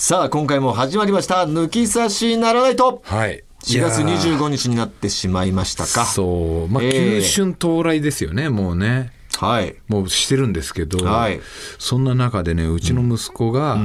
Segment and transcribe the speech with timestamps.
[0.00, 3.42] さあ今回も始まりました抜き差しならないとはい。
[3.64, 6.68] 4月いやー25日になってしまいましたかそう。
[6.68, 9.10] まあ、ええ急春到来ですよね、もうね。
[9.36, 11.40] はいもうしてるんですけど、はい
[11.80, 13.76] そんな中でね、うちの息子が、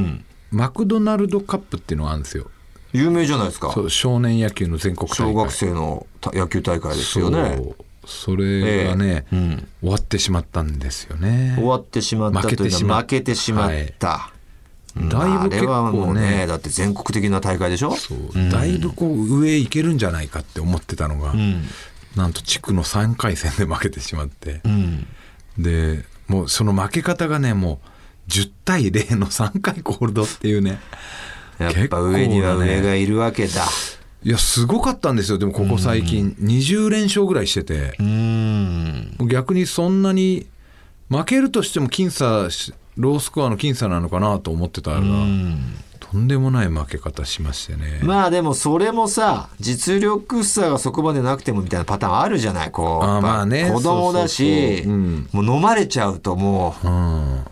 [0.52, 2.46] マクドナルドカップっていうのがあるんですよ。
[2.92, 5.18] 有名じゃないですかそう少年野球の全国大会。
[5.18, 7.76] 小学生のた野球大会ですよねそう。
[8.06, 11.56] それがね、ええうん終わってしまったんですよね。
[11.58, 14.43] 終わってしまったというのは負けてしまった、うん
[14.96, 17.96] だいぶ結あれはも構うねね、だって全国的な大会でしょ？
[17.96, 18.20] そう。
[18.52, 21.64] だいぶこう上行けるんじゃないかって思ってたのが、ん。
[22.16, 25.08] なんと地区の3回戦で負けてしまって、うん。
[25.58, 27.80] でもうその負け方がねも
[28.28, 30.80] う10対0の3回コールドっていうね。
[31.60, 33.66] やっぱ上には上がいるわけだ。
[34.24, 35.38] いやすごかったんですよ。
[35.38, 37.96] でもここ最近、20連勝ぐらいしてて。
[38.00, 39.18] う、ん。
[39.28, 40.48] 逆にそんなに
[41.10, 54.84] 負けるとしても僅差しロースコアの僅差なのかなと思ってたら、とんでもない負け方しましてね、まあでもそれもさ実力差がそこまでなくてもみたいなパターンあるじゃないこうあーまあね子供だし
[55.32, 57.46] もう飲まれちゃうともううん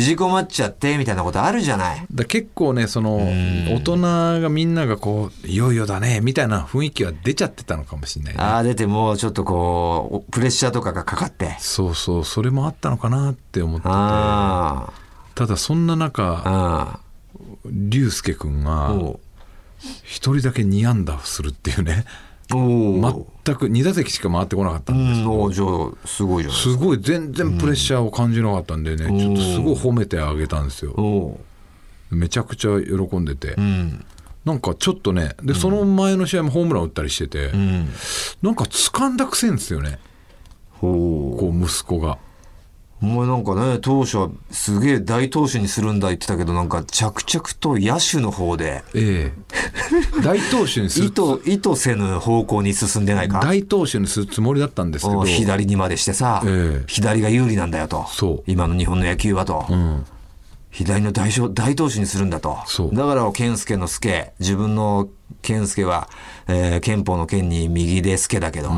[0.00, 2.06] 縮こまっちゃってみたいなことあるじゃない。
[2.10, 3.98] だ結構ねその大人
[4.40, 8.40] がみんながこういよいよだねみたいな雰囲気は出ちゃってたのかもしれないね。
[8.42, 11.56] ああ出てもうちょっとこうおプレッシャーとかがかかって。
[11.58, 13.88] そうそうそれもあったのかなって思ってて。
[13.92, 14.92] あ
[15.34, 17.00] ただそんなあ中あ
[17.66, 19.20] 龍介君あがお
[20.04, 22.04] 一人だけ2安打するっていうね
[22.56, 25.28] 全く2打席しか回ってこなかったうんですん。
[25.28, 29.06] おうじゃあすごいじゃないすごい全然プレッシャーを感じなかったんでね。
[29.06, 31.38] ちょっとすごい褒めてあげたんですよ。
[32.10, 33.54] めちゃくちゃ喜んでて。
[33.56, 34.04] うん。
[34.44, 37.88] なんかちょっとねでその前の試合もホームラン打ったりしててうん。
[38.42, 39.98] なんか掴んだくせんですよね。
[40.80, 42.18] こう息子が
[43.02, 50.22] お前なんかね当初はすげえ大投手にするんだ言ってたけどなんか着々と野手の方でええ。
[50.22, 53.40] 大投手にす意る図意図せぬ方向に進んでないか？
[53.40, 55.20] 大投手にするつもりだったんですけど。
[55.20, 56.84] うん左にまでしてさ、ええ。
[56.86, 58.06] 左が有利なんだよと。
[58.08, 58.42] そう。
[58.46, 60.04] 今の日本の野球はと、うん。
[60.70, 62.58] 左の大将大投手にするんだと。
[62.66, 62.94] そう。
[62.94, 65.08] だから健介の助自分の
[65.40, 66.08] 健介は、
[66.46, 68.70] えー憲法の剣に右で助だけど、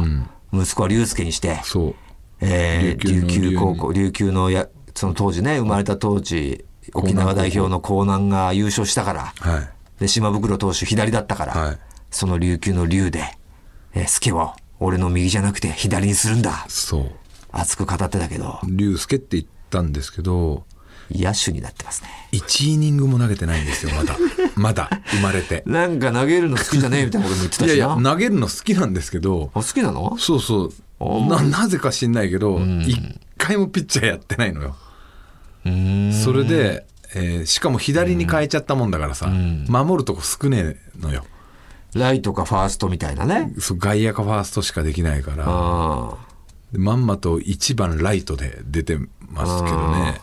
[0.52, 1.94] 息子は龍介にして、そう
[2.40, 9.68] えー琉琉球高校琉球のやその当時ね生まれた当時沖縄代表の江南が優勝したからはい。
[10.00, 11.78] で島袋投手左だったから、はい。
[12.10, 13.22] その琉球の竜で、
[13.94, 16.66] えー、助を俺の右じゃなくて左にするんだ。
[16.68, 17.10] そう。
[17.52, 18.58] 熱く語ってたけど。
[18.68, 20.64] 龍介って言ったんですけど
[21.10, 22.08] 野手になってますね。
[22.32, 24.16] 1イニングも投げてないんですよまだ。
[24.56, 25.62] まだ生まれて。
[25.66, 30.16] なんか投げるの好きじゃねえみたいなことも言ってたいやいや投げるの好きなんですけどあ好きなの？
[30.18, 32.98] そうそうななぜか知んないけど一
[33.36, 34.76] 回もピッチャーやってないのよ。
[35.64, 41.24] それで、えーしかも左に変えちゃったもんだからさ守るとこ少ねえのよ。
[41.94, 43.52] ライトかファーストみたいなね。
[43.60, 45.46] そう外野かファーストしかできないから
[46.78, 50.20] まんまと1番ライトで出てますけどね。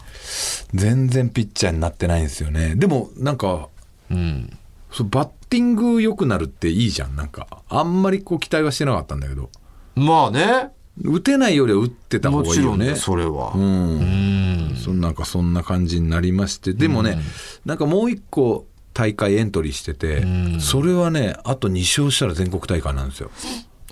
[0.73, 2.75] 全然ピッチャーになってないんですよね。
[2.75, 3.69] でもなんか
[4.09, 4.57] うん。
[4.91, 7.15] そうバッティング良くなるっていいじゃん。
[7.15, 9.49] なんかあんまりこう期待はしてなかったんだけど
[9.95, 10.71] まあね。
[11.03, 12.95] 打てないよりは打ってた方もがいいよね。
[12.95, 13.53] それは。
[13.55, 13.61] うん。
[13.61, 14.75] うん。
[14.75, 16.73] そなんかそんな感じになりまして。
[16.73, 17.17] でもね、
[17.65, 20.25] なんかもう一個大会エントリーしてて、
[20.59, 23.31] それはねあと2勝したら全国大会なんですよ。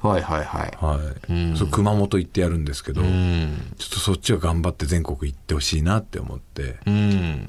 [0.01, 0.77] はいはいはい。
[0.79, 0.99] は
[1.53, 3.73] い、そう熊本行ってやるんですけど、うん。
[3.77, 6.77] ちょっとそっちは頑張って全国行ってほしいなって思って。
[6.85, 7.47] うん。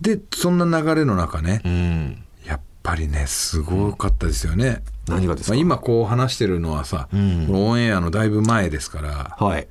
[0.00, 2.24] でそんな流れの中ねうん。
[2.46, 5.56] やっぱりねすごかったですよね、まあ、何がですか？
[5.56, 7.46] 今こう話してるのはさ、ん。
[7.46, 9.68] このオンエアのだいぶ前ですからはい。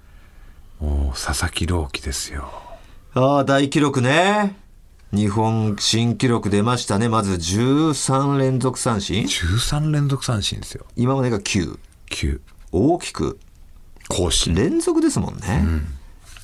[0.80, 2.50] もう佐々木朗希ですよ。
[3.14, 4.58] ああ大記録ね。
[5.14, 7.08] 日本新記録出ましたね。
[7.08, 9.24] まず13連続三振。
[9.24, 10.86] 13連続三振ですよ。
[10.96, 11.78] 今までが9
[12.10, 12.40] 9
[12.72, 13.40] 大きく。
[14.08, 14.54] 更新。
[14.54, 15.64] 連続ですもんね、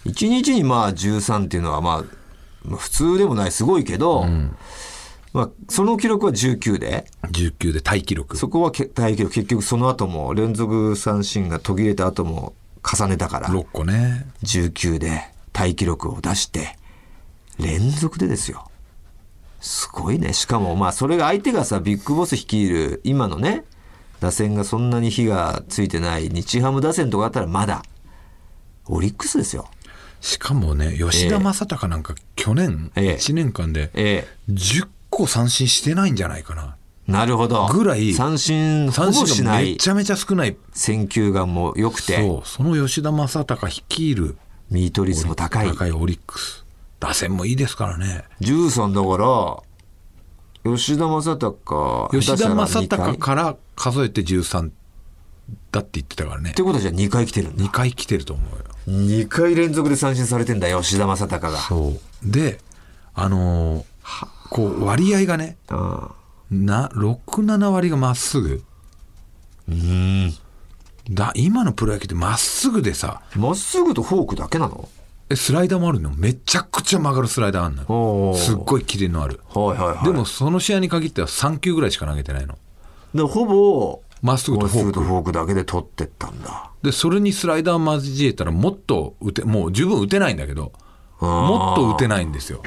[0.04, 2.04] 一日にまあ13っていうのはまあ
[2.66, 4.26] まあ普通でもないすごいけど、
[5.34, 7.06] まあ、その記録は19で。
[7.24, 8.36] 19でタイ記録。
[8.38, 9.34] そこはけ大記録。
[9.34, 12.54] 結局その後も連続三振が途切れた後も
[12.84, 13.48] 重ねたから。
[13.48, 14.28] 6個ね。
[14.44, 15.24] 19で
[15.54, 16.78] タイ記録を出して
[17.60, 18.70] 連続でですよ。
[19.62, 20.34] すごいね。
[20.34, 23.64] しかもまあそれが相手がさビッグボス率いる今のね
[24.20, 27.84] 打線がそんなに火がついてない日ハム打線とかだったらまだ
[28.88, 29.70] オリックスですよ。
[30.20, 33.14] しかもね吉田正尚なんか去年ええ。
[33.16, 36.78] 1年間でえ10個三振してないんじゃないかな。
[37.08, 37.68] えなるほど。
[37.68, 39.74] ぐらい三振ほ三ぼしない。
[39.74, 40.56] めちゃめちゃ少ない。
[40.74, 42.18] 選球眼も良くて。
[42.18, 44.38] そうその吉田正尚率いる
[44.70, 45.68] ミート率も高い。
[45.68, 46.66] 高いオリックス。
[47.00, 48.24] 打線もいいですからね。
[48.42, 49.64] 13だか
[50.64, 54.72] ら吉田正尚吉田正尚から数えて13
[55.72, 56.52] だって言ってたからね。
[56.52, 57.66] ってことはじゃあ2回来てるんだ。
[57.66, 58.66] 2回来てると思うよ。
[58.88, 61.58] 2回連続で三振されてんだ吉田正尚が。
[61.58, 61.94] そ
[62.24, 62.32] う。
[62.32, 62.60] で
[63.14, 63.84] あのー
[64.52, 66.12] こう割合がねあ
[66.52, 68.62] な67割がまっすぐ。
[71.10, 73.22] だ今のプロ野球ってまっすぐでさ。
[73.34, 74.90] あまっすぐとフォークだけなの？
[75.30, 76.12] えスライダーもあるの？
[76.12, 79.40] めちゃくちゃ曲がるスライダーあるのすっごいキレのある。
[79.48, 80.06] はいはいはい。
[80.06, 82.58] でもその試合に限っては3球ぐらいしか投げてないの。
[83.16, 86.72] でほぼまっすぐとまっすぐフォークとフォークだけで取ってったんだ。
[86.84, 90.74] でそれにスライダー交えたらもっと打てもう十分打てないんだけど
[91.22, 92.62] もっと打てないんですよ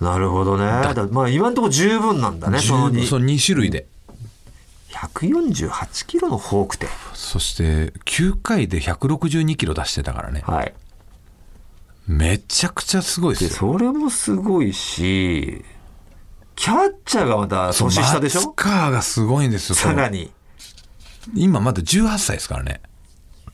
[0.00, 0.64] なるほどね。
[0.64, 3.86] だまあ今のところ十分なんだねその十その2種類で。
[4.90, 10.42] 148キロのフォークってそして9回で162キロ出してたからね。
[10.46, 10.74] はい。
[12.06, 13.48] めちゃくちゃすごいでよ。
[13.48, 15.64] ですそれもすごいし
[16.54, 18.40] キャッチャーがまた年下でしょ？
[18.40, 20.30] 松川がすごいんですよさらに。
[21.34, 22.80] 今まだ18歳ですからね。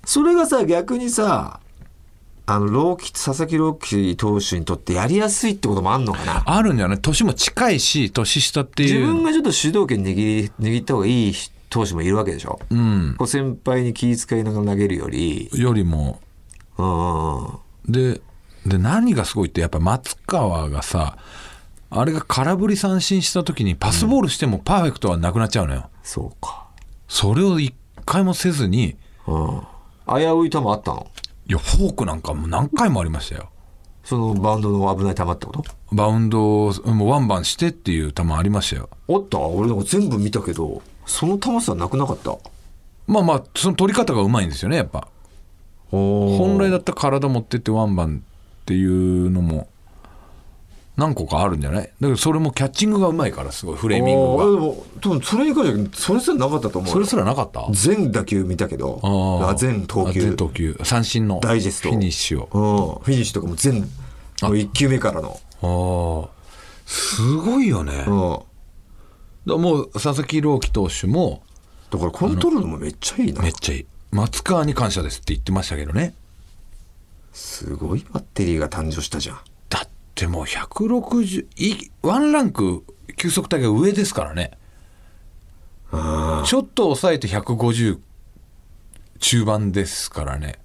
[0.05, 1.61] それがさ逆にさ
[2.53, 6.43] あの朗希佐々木朗希投手にとってやりやすいってこともあんのかな？
[6.45, 6.99] あるんじゃない？
[6.99, 9.07] 年も近いし年下って自いう。
[9.07, 11.33] 分がちょっと主導権握り握った方がいい
[11.69, 13.15] 投手もいるわけでしょ、うん。
[13.17, 15.49] こう先輩に気遣いながら投げるより。
[15.53, 16.21] よりも。
[16.77, 17.49] うんうんう
[17.89, 17.93] ん。
[17.93, 18.21] で
[18.67, 21.19] で何がすごいってやっぱ松川がさ
[21.89, 26.67] あれが空振り三振した時にパスボールしてもパーフェクトはなくなっちゃうのよ、そうか。
[27.07, 27.75] それを一
[28.05, 28.97] 回もせずに。
[29.29, 29.61] うん。
[30.09, 31.07] 危うい球あったの？
[31.51, 33.51] いやフォークなんかもう何回もありましたよ。
[34.05, 35.65] そのバウンドの危ない球ってこと？
[35.91, 38.89] バウンドをもうワンバンしてっていう球ありましたよ。
[39.09, 39.41] あった？
[39.41, 42.39] 俺なんか全部見たけどその球さなくなかった？
[43.09, 45.09] まあまあその取り方がうまいんですよねやっぱ。
[45.91, 49.67] 本本来だったら体持ってってワンバンっていうのも
[51.01, 51.83] 何個かあるんじゃない？
[51.85, 53.77] だけどそれもキャッチングがうまいからすごい。
[53.77, 54.45] フレーミングが。
[54.45, 56.93] でも多分それに関してはそれすらなかったと思うよ。
[56.93, 57.67] それすらなかった？
[57.73, 59.01] 全打球見たけど
[59.43, 60.21] ああ全投球。
[60.21, 60.79] あ全投球。
[60.85, 61.89] 三振のダイジェスト。
[61.89, 62.99] フィニッシュを。
[62.99, 66.41] うん、フィニッシュとかも全もう1球目からの、ああ
[66.87, 68.47] すごいよね、も
[69.47, 71.43] う佐々木朗希投手も
[71.91, 73.43] だからコントロールもめっちゃいいな。
[73.43, 73.87] めっちゃいい。
[74.13, 76.15] 松川に感謝ですって言ってましたけどね。
[77.33, 79.39] すごいバッテリーが誕生したじゃん
[80.21, 82.85] だってもう160いワンランク
[83.17, 84.51] 球速帯が上ですからね。
[85.91, 87.99] ちょっと抑えて150
[89.19, 90.59] 中盤ですからね。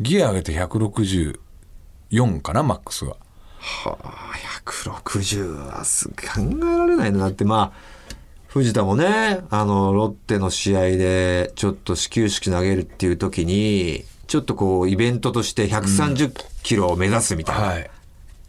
[0.00, 3.16] ギア上げて164かなマックスが
[3.58, 4.32] はあ
[4.64, 7.44] 160はす考えられないなだって。
[7.44, 8.02] まあ
[8.46, 16.32] 藤田もねあのロッテの試合でちょっと始球式投げるっていう時にちょっとこうイベントとして130
[16.62, 17.90] キロを目指すみたいな、はい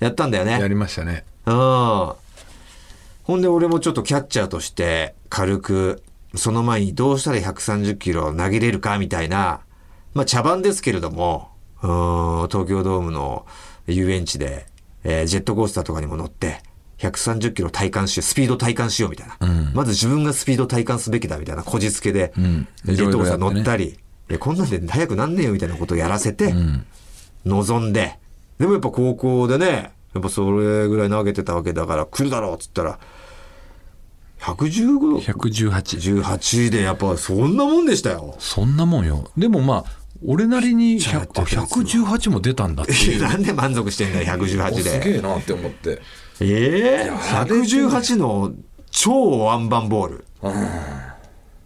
[0.03, 0.59] やったんだよね。
[0.59, 1.23] やりましたね。
[1.45, 1.53] うん。
[1.53, 6.03] ほんで俺もちょっとキャッチャーとして軽く、
[6.35, 9.61] その前にどうしたら130キロ投げれるかみたいな、
[10.13, 11.50] まあ茶番ですけれども、
[11.81, 13.45] うん、東京ドームの
[13.88, 14.65] 遊園地で、
[15.03, 16.61] えージェットコースターとかにも乗って、
[16.97, 19.38] 130キロ体感しよう、スピード体感しようみたいな。
[19.73, 22.67] まず自分がスピード体感すべきだみたいなこじつけで、ん。
[22.85, 23.97] ジェットコースター乗ったり、
[24.39, 26.53] こんなんで早くなんねえよみたいなことをやらせて、
[27.45, 28.17] 望んで、
[28.59, 33.00] でもやっぱ高校でね、やっぱそれぐらい投げてたわけだから来るだろうっつったら、
[34.39, 35.72] 115 118
[36.22, 38.36] 18でやっぱそんなもんでしたよ。
[38.39, 39.29] そんなもんよ。
[39.38, 45.12] でもまあ俺なりにちゃやって100あたやつ118も出たんだってなんで満足してんだよ、118すで。
[45.13, 46.01] げえなって思って。
[46.39, 48.53] ええあれで118の
[48.91, 50.25] 超ワンバンボール。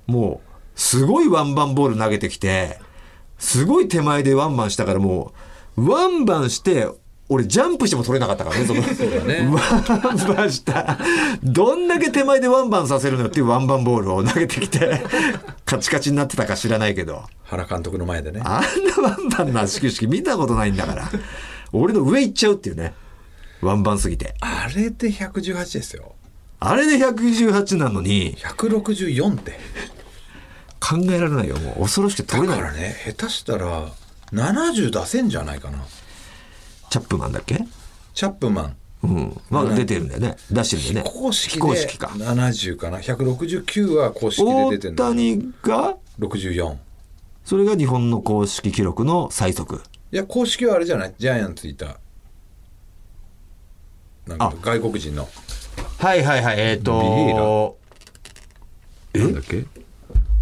[0.08, 2.79] もう、すごいワンバンボール投げてきて、
[3.38, 5.47] すごい手前でワンバンしたからもう、
[5.77, 6.88] ワンバンして、
[7.29, 8.81] 俺ジャンプしても取れなかったからね、その。
[8.81, 10.98] ねワンバンした。
[11.43, 15.01] どんだけ手前でワンバンさせるのよっていうワンバンボールを投げてきて、
[15.65, 17.24] カチカチになってたか知らないけど。
[17.43, 21.10] 原監督の前でねあんなワンバンな始球式見たことないんだから。
[21.74, 22.93] 俺の上行っちゃうっていうね。
[23.62, 24.34] ワンバンすぎて。
[24.39, 26.15] あれで118ですよ
[26.60, 29.60] あれで118なのに、164って
[30.79, 31.57] 考えられないよ。
[31.57, 32.60] もう恐ろしく取れない。
[32.60, 33.91] からね下手したら
[34.34, 35.79] 70出せんじゃないかな。
[36.89, 37.60] チャップマンだっけ？
[38.13, 38.75] チャップマン。
[39.03, 39.41] うん。
[39.50, 40.36] まあ出てるんだよね。
[40.51, 41.12] 出してるんだよね。
[41.13, 42.07] 公式で非公式か。
[42.07, 42.98] 70かな。
[43.00, 46.77] 169は公式で大出てるんだ谷が、64
[47.46, 49.81] それが日本の公式記録の最速。
[50.12, 51.13] いや公式はあれじゃない？
[51.17, 51.98] ジャイアンツいた。
[54.25, 55.29] なんか外国人の。
[56.00, 56.60] はいはいはい。
[56.60, 57.77] えっ、ビエイと、
[59.13, 59.65] なんだっけ？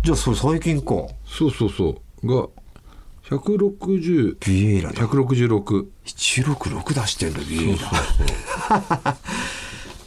[0.04, 1.08] じゃあそれ最近か。
[1.28, 2.28] そうそうそう。
[2.28, 2.48] が
[3.30, 5.08] 160ビエイラだ。
[5.08, 9.18] 166 166出してんだ、ビエイラ。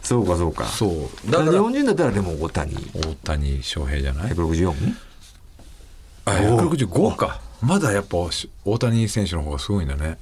[0.02, 0.64] そうかそうか。
[0.66, 1.30] そう。
[1.30, 2.74] だからら日本人だったらでも大谷。
[2.94, 4.94] 大谷翔平じゃない？164
[6.24, 7.40] あ165か。
[7.60, 8.16] まだやっぱ
[8.64, 10.16] 大谷選手の方がすごいんだね。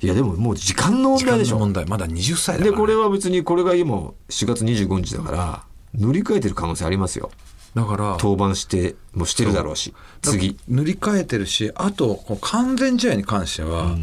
[0.00, 1.58] いやでももう時間の問題でしょ。
[1.58, 1.84] 問題。
[1.86, 3.96] まだ20歳だから、ね、でこれは別にこれが今
[4.28, 7.30] 4月25日だから塗り替えてる可能性ありますよ
[7.74, 10.58] だから登板してもしてるだろうし次。
[10.68, 13.96] 塗り替えてるしあと完全試合に関しては、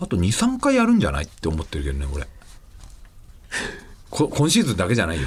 [0.00, 2.26] あと23回やるんじゃないって思ってるけどね俺。
[4.10, 5.26] こ今シーズンだけじゃないよ。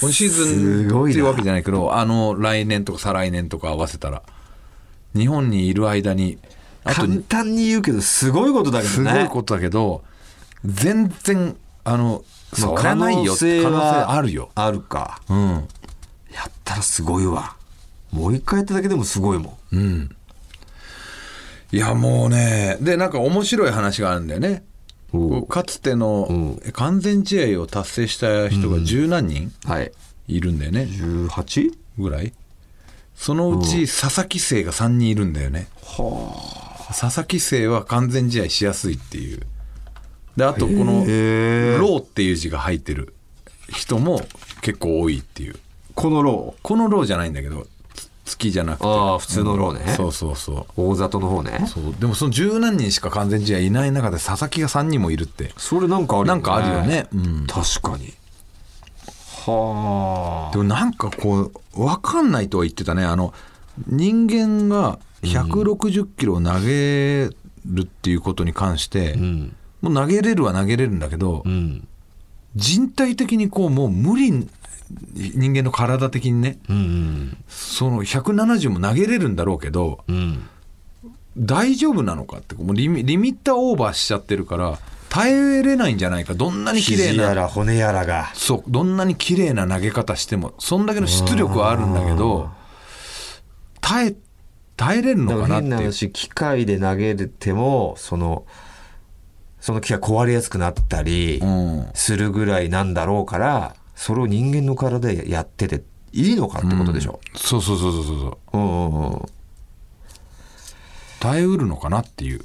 [0.00, 0.46] 今シーズン
[0.88, 4.22] っていうわけじゃないけどあの来年とか再来年とか合わせたら。
[5.14, 6.38] 日本にいる間に
[6.84, 9.10] 簡単に言うけどすごいことだけどね。
[9.10, 10.02] すごいことだけど
[10.64, 14.50] 全然あのまあそりゃないよ可能性可能性はあるよ。
[14.54, 15.20] あるか。
[15.28, 15.68] うん
[16.32, 17.56] やったらすごいわ。
[18.12, 19.76] もう一回やっただけでもすごいもん。
[19.76, 20.16] うん。
[21.72, 24.64] いやもうねでなんか面白い話があるんだよね。
[25.48, 26.72] かつてのうん。
[26.72, 29.92] 完全試合を達成した人が十何人はい。
[30.28, 31.72] いるんだよね、18?
[31.98, 32.32] ぐらい。
[33.16, 35.66] そのうち佐々木誠が3人いるんだよね、
[36.88, 39.40] 佐々木誠は完全試合しやすいっていう。
[40.36, 43.14] であとこのへー「ロー」っていう字が入ってる
[43.68, 44.22] 人も
[44.62, 45.56] 結構多いっていう
[45.94, 48.86] このロこの「ロー」じゃないんだけどつ月じゃなくて。
[48.86, 49.94] ああ普通のローね。
[49.94, 50.80] そうそうそう。
[50.80, 51.64] ー大里の方ね。
[51.66, 51.94] そう。
[51.98, 55.52] でもその十何人しか完全試合いない中で佐々木が3人もいるって。
[55.56, 56.40] それなんかあるよね。
[56.40, 58.14] なんかあるよね、うん、確かに。
[59.46, 63.04] はでもなんかこう分かんないとは言ってたね。
[63.04, 63.32] あの
[63.86, 67.30] 人間が160キロを投げ
[67.66, 69.56] るっていうことに関して、あうん。
[69.80, 71.86] もう投げれるは投げれるんだけど、うん。
[72.56, 74.48] 人体的にこうもう無理
[75.14, 80.48] 人間の体的にねうんその170も投げれるんだろうけどうんうん
[81.38, 84.78] 大丈夫なのかってもうリミリミッターオーバーしちゃってるから
[85.08, 86.34] 耐えれないんじゃないか。
[86.34, 88.30] どんなに綺麗肘やなら骨やらが。
[88.34, 92.50] そうどんなに綺麗な投げ方してもそんだけの出力はあるんだけど
[93.80, 94.16] 耐え
[94.76, 98.44] 耐えれるのからなって変な話機械で投げてもその
[99.60, 101.86] その機械壊れやすくなったりうん。
[101.94, 108.58] するぐらいなんだろうからそれを人間の体でやってていいのかってことでしょ、そうそうそうそうそう。
[108.58, 109.22] うん、うんうん。
[111.20, 112.40] 耐えうるのかなっていう。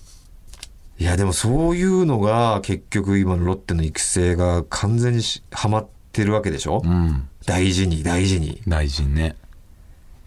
[1.00, 7.29] いやでもそういうのが結局今のロッテの育成が完全にしはまってるわけでしょ、うん。
[7.45, 8.62] 大事に大事に。
[8.67, 9.38] 大事にね。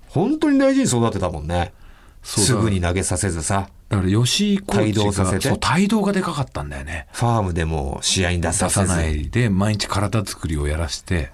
[0.09, 1.75] 本当に大事に育てたもんね。
[2.23, 5.49] すぐに投げさせずさだから吉井コーチが帯同させて。
[5.49, 7.07] そう帯同がでかかったんだよね。
[7.13, 11.33] ファームでも試合に出さ出さないで毎日体作りをやらして。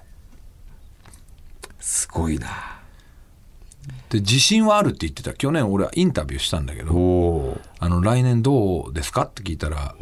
[1.79, 2.47] すごいな。
[4.09, 5.33] で自信はあるって言ってた。
[5.33, 9.95] 去年俺はインタビューしたんだけおどおあの来年どうですかって聞いたら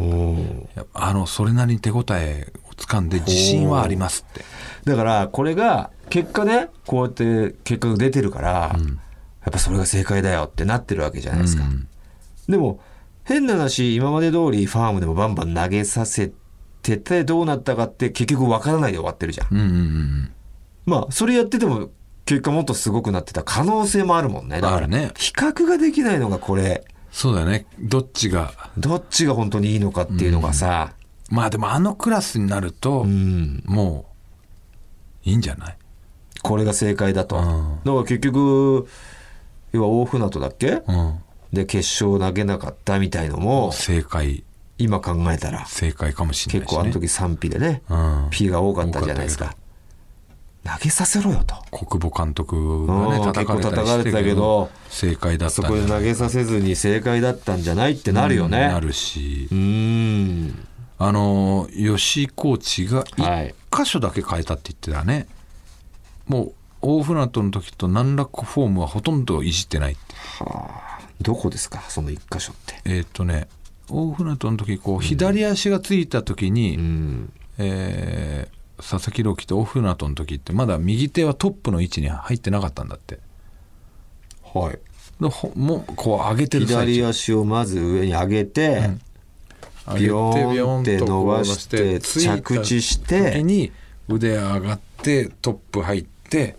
[0.94, 4.46] あのそれなりに手応えをつかんで自信はありますって。
[4.86, 8.70] だからこれが結果ねこうやって結果が出てるから、や
[9.50, 11.88] っぱそれが正解だよってなってるわけじゃないですか、うん
[12.48, 12.80] でも
[13.24, 16.32] 変な話今まで通りファームでもバンバン投げさせ
[16.82, 19.48] ててどうなったかって結局わからないで終わってるじゃん。
[19.52, 20.32] うんうんうん。
[20.86, 21.90] まあそれやってても
[22.26, 24.60] 結果もっとすごくなってた可能性もあるもんね。
[24.60, 25.12] だからね。
[25.16, 26.84] 比較ができないのがこれ。
[27.12, 27.66] そうだよね。
[27.80, 28.52] どっちが。
[28.78, 30.94] どっちが本当にいいのかっていうのがさ。
[31.30, 33.64] まあでもあのクラスになると、うん。
[33.66, 34.08] も
[35.26, 35.78] ういいんじゃない？
[36.42, 37.44] これが正解だと、うん。
[37.44, 38.88] だから結局
[39.72, 40.84] 要は大船渡だっけ？
[40.86, 41.20] うん
[41.54, 44.44] で決勝投げなかったみたいのも正解。
[44.80, 48.28] 今考えたら正解かもしれないし、ね、結構あの時賛否でねうん。
[48.32, 49.56] P が多かったじゃないですか。
[50.66, 51.56] 投げさせろよと。
[51.86, 58.68] 国母監督がねうん叩かれ叩かれてたけど正解だったそこで投げさせずに正解だったんじゃないってなるよね。
[58.68, 59.48] なるし。
[59.52, 60.68] うーん。
[60.98, 63.54] あの吉井コーチがはい。
[63.72, 65.28] 1箇所だけ変えたって言ってたね、
[66.28, 70.16] もう大船渡の時と何らかフォームはほとんどいじってないって
[71.24, 71.82] どこですか？
[71.90, 72.76] その一箇所って。
[72.86, 73.48] えーっ、とね
[73.90, 77.34] 大船渡の時こう左足がついた時に、うん。
[77.58, 83.20] えー佐々木朗希と大船渡の時ってまだ右手はトップの位置に入ってなかったんだって。
[84.44, 84.80] はい。
[85.22, 88.90] でほもうこう上げてる左足をまず上に上げて、
[89.86, 93.32] 上げてビヨーンって伸ばして着地して。
[93.34, 93.72] 時に
[94.10, 96.58] 腕上がってトップ入って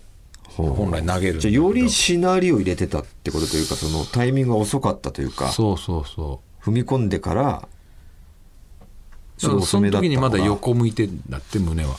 [0.57, 5.49] 本来投げるじゃよりしなりを入れてたってことというかそのタイミングが遅かったというか。
[5.51, 7.69] そうそうそ踏み込んでから
[9.37, 11.97] その時にまだ横向いてんだって胸は。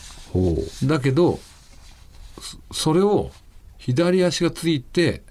[0.86, 1.40] だけど
[2.42, 3.32] そそれを
[3.78, 5.22] 左足がついて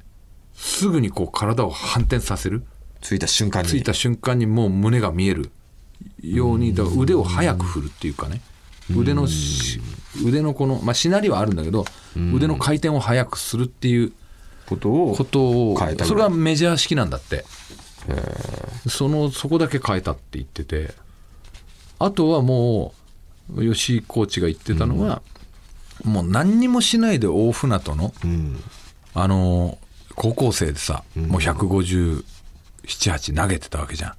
[0.55, 2.65] すぐにこう体を反転させる。
[3.01, 3.69] ついた瞬間に。
[3.69, 5.51] ついた瞬間にもう胸が見える
[6.23, 8.41] ようにだから腕を早く振るっていうかね。
[8.95, 9.81] 腕のし
[10.23, 11.85] 腕のこの、まあ、しなりはあるんだけど、
[12.17, 14.13] 腕の回転を速くするっていう
[14.67, 17.45] ことをことをそれがメジャー式なんだって。
[18.89, 20.95] そのそこだけ変えたって言ってて。
[21.99, 22.93] あとはも
[23.55, 25.23] う吉井コーチが言ってたのは、
[26.05, 28.13] もう何にもしないで大船渡の、
[29.15, 29.79] あの
[30.15, 32.23] 高校生でさ、もう1578
[33.35, 34.13] 投げてたわけじゃん。
[34.13, 34.15] っ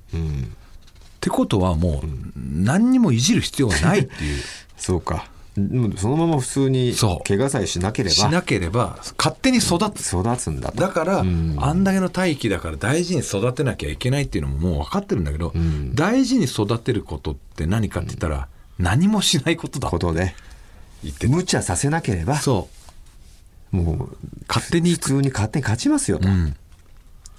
[1.20, 4.44] てことはもう何にもいじる必要がないっていう。
[4.78, 5.30] そうか
[5.98, 6.94] そのまま普通に
[7.26, 10.12] 怪我さえしなければしなければ勝手に育つ。
[10.12, 10.82] 育つんだと。
[10.82, 15.54] だから、あんだけの大気だから大事に育てなきゃいけないっていうのももう分かってるんだけど、
[15.94, 19.90] 大事に育てることって何かって言ったら、何もしないことだ。
[19.90, 20.36] ことで
[21.04, 22.68] 言って無茶させなければそ
[23.72, 23.78] う。
[23.78, 24.92] もう勝手に。
[24.92, 26.56] 普通に勝手に勝ちますよと、ん。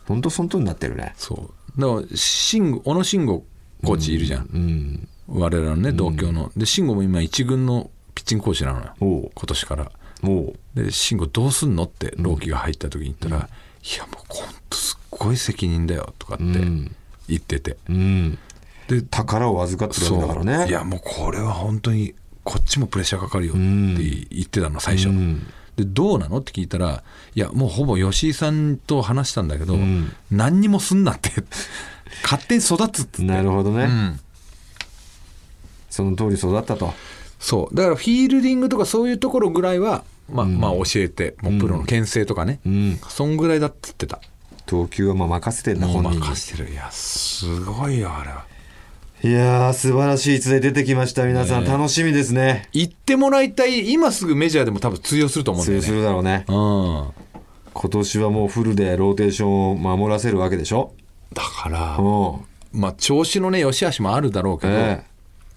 [0.07, 1.13] 本当そのとになってるね。
[1.19, 1.81] そう。
[1.81, 3.45] だから慎吾小野慎吾
[3.85, 5.09] コーチいるじゃん、うん。
[5.29, 7.91] 我々のね同郷の、で慎吾も今一軍の
[8.27, 8.93] チングコーチなのよ。
[9.01, 9.91] 今年から。
[10.23, 11.85] もで慎吾どうすんの？
[11.85, 16.45] って朗希が入った時に言ったら、いやもうほんとすっごい責任だよとかって
[17.29, 18.39] 言ってて、ううん。
[18.89, 20.69] で宝を預かってるわけだからね。
[20.69, 22.15] いやもうこれは本当に
[22.45, 25.11] こっちもプレッシャーかかるよって言ってたの最初、
[25.77, 26.39] でどうなの？
[26.39, 27.03] って聞いたら
[27.35, 29.77] いやもうほぼ吉井さんと話したんだけど、
[30.31, 31.31] 何にもすんなって
[32.25, 33.23] 勝手に育つって。
[33.23, 34.21] なるほどね、うん。
[35.91, 36.95] その通り育ったと
[37.47, 37.75] そう。
[37.77, 42.97] だからフィールディングとかそういうところぐらいはまあ、まあ教えてもうプロの牽制とかね、ん。
[43.09, 44.21] そんぐらいだって言ってた。
[44.67, 46.27] 投球はまあ任せてんだもう本人に。
[46.27, 46.69] 任してる。
[46.71, 48.45] いやすごいよあれは。
[49.23, 52.69] いやー素晴らしい逸材出てきました皆さん、楽しみですね。
[52.73, 56.45] 言ってもらいたい今すぐメジャーでも多分通用すると思うんだ通用すよねるだろうね。
[56.49, 57.27] うん。
[57.73, 60.95] 今年はもうフルでローテーションを守らせるわけでしょ。
[61.33, 62.03] だからう。
[62.03, 65.05] んまあ調子のね良し悪しもあるだろうけど、え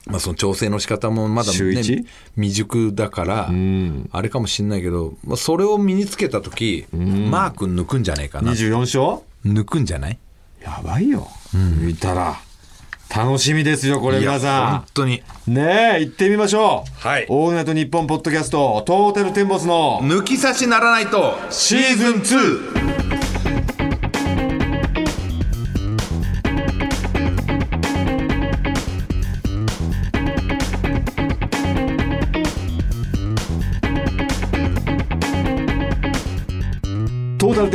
[0.07, 4.09] まあ、その調整の仕方もまだ、週ね一、未熟だから、ん。
[4.11, 8.51] あれかもしんないけど、まあ、それを身につけた時、マー君抜くんじゃねえかな。
[8.53, 10.17] 24勝抜くんじゃない？
[10.61, 12.39] やばいよ、見たら。
[13.15, 15.23] 楽しみですよこれ皆さ本当に。
[15.49, 17.07] んねえ行ってみましょう。
[17.07, 17.25] はい。
[17.27, 22.13] オールナイトニッポンポッドキャストトータルテンボスの抜き差しならないとシーズン
[23.15, 23.18] 2!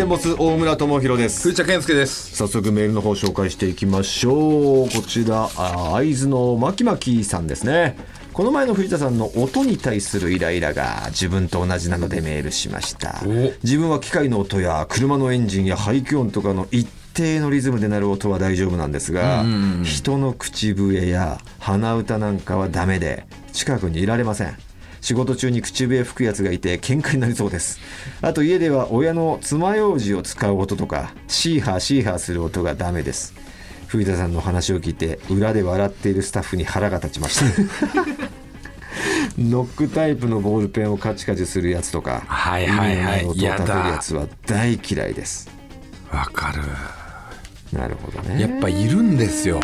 [0.04, 1.48] トータルテンボス大村智弘です。
[1.48, 2.36] 藤田健介です。
[2.36, 4.88] 早速メールの方紹介していきましょう。
[4.90, 7.96] こちらあ会津のまきまきさんですね。
[8.34, 13.22] この前の藤田さんの音に対するイライラが自分と同じなのでメールしました。
[13.24, 13.52] お。
[13.62, 19.44] 自分は機械の音や車のエンジンや排気音とかの一定のリズムで鳴る音は大丈夫なんですが、
[19.84, 24.54] 人の口笛や鼻歌なんかはダメで近くにいられません
[25.04, 27.78] 仕事中に口笛吹くやつがいて喧嘩になりそうです。
[28.22, 33.34] あと家では親の爪楊枝を使う音とかシーハーシーハーする音がダメです。
[33.86, 37.44] 藤田さんの話を聞いて裏で笑っているスタッフに腹が立ちました。
[39.36, 43.24] ノックタイプのボールペンをカチカチするやつとかはいはいはい。
[43.26, 45.50] 音を立てるやつは大嫌いです。
[46.10, 47.78] わかる。
[47.78, 48.40] なるほどね。
[48.40, 49.60] やっぱいるんですよ。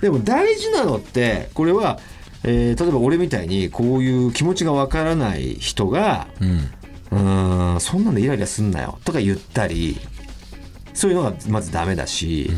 [0.00, 2.00] でも大事なのってこれは、
[2.44, 6.70] えー例えば俺みたいにこういう気持ちがわからない人がうん。
[7.10, 10.00] うーんそんなのイライラすんなよとか言ったり
[10.94, 12.50] そういうのがまずダメだし、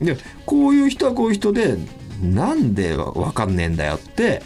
[0.00, 1.76] でこういう人はこういう人で
[2.20, 4.42] なんでわかんねえんだよって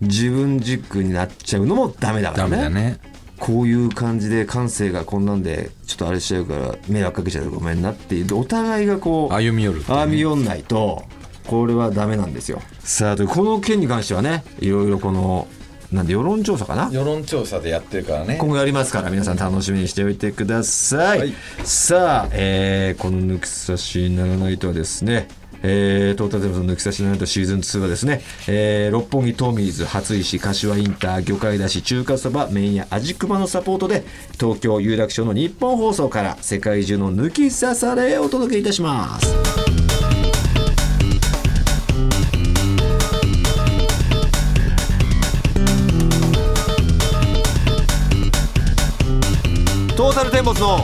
[0.00, 2.98] 自分軸になっちゃうのもダメだからダメだね。
[3.38, 9.84] こういう感じで感性がこんなんでちょっとあれしちゃうから迷惑かけちゃうごめんなっていうお互いがこう歩み寄るね。
[9.86, 11.04] 歩み寄んないと
[11.50, 12.62] これはダメなんですよ。
[12.78, 15.48] さあこの件に関してはねいろいろこの
[15.90, 16.88] なんで世論調査かな？
[16.92, 18.36] 世論調査でやってるからね。
[18.38, 21.34] 今後やりますから皆さん楽しみにしておいてください、はい。
[21.64, 25.26] さあ、えーこの抜き差しにならないとはですね
[25.62, 34.04] えー、トータルテの抜き差しにならないとシーズン2はですね、えー六本木トミーズ初石柏インター魚介だし中華そば麺屋味熊のサポートで
[34.38, 39.69] 東京有楽町の日本放送から世界中の抜き差されをお届けいたします
[50.00, 50.78] トータルテンボスの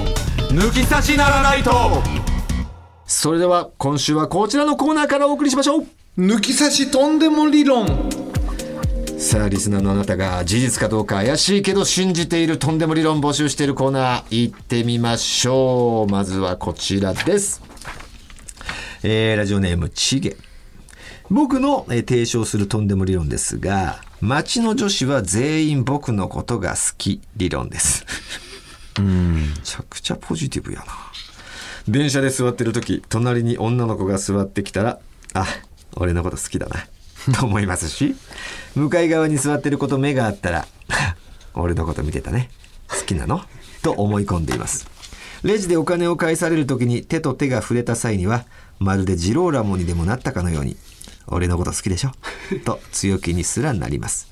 [0.50, 1.72] 抜き差しならないと。
[3.06, 5.86] それでは今週はこちらのコーナーからお送りしましょう。
[6.18, 8.10] 抜き差しとんでも理論。
[9.18, 16.12] さあリスナーのあなたが事実かどうか怪しいけど信じているとんでも理論募集しているコーナー行ってみましょう。
[16.12, 17.62] まずはこちらです。
[19.02, 20.36] えーラジオネームちげ
[21.30, 27.22] 僕の、えー提唱するとんでも理論ですが街の女子は全員僕のことが好き。
[27.34, 28.04] 理論です
[29.02, 30.86] めちゃくちゃポジティブやな。
[31.88, 34.98] 電車で座ってる時隣に女の子が座ってきたら
[35.34, 35.46] あ
[35.94, 36.86] 俺のこと好きだな。
[37.34, 38.14] と思いますし
[38.74, 40.66] 向かい側に座ってる子と目があったら
[41.54, 42.50] 俺のこと見てたね。
[42.88, 43.42] 好きなの？
[43.82, 44.86] と思い込んでいます。
[45.42, 48.44] レジでお金を返される時に手と手が触れた際には
[48.78, 50.76] まるでジローラモにでもなったかのように
[51.28, 52.12] 俺のこと好きでしょ？
[52.64, 54.28] と強気にすらなります。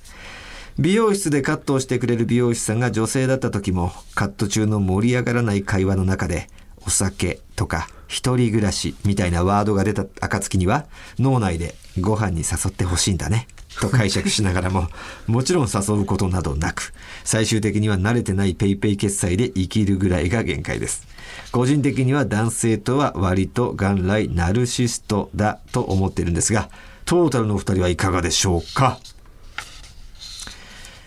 [0.76, 6.48] 美容室でカットをしてくれる美容師さんが女性だった時もカット中の盛り上がらない会話の中で
[6.84, 10.86] お酒とか一人暮らしみたいなワードが出た暁には
[11.18, 13.46] 脳内でご飯に誘ってほしいんだね。
[13.80, 14.86] と解釈しながらも
[15.26, 16.92] もちろん誘うことなどなく
[17.24, 21.06] 最終的には慣れてないペイペイ決済で生きるぐらいが限界です。
[21.50, 26.68] 個人的には男性とは割と元来ナルシストだと思っているんですが
[27.04, 28.98] トータルのお二人はいかがでしょうか？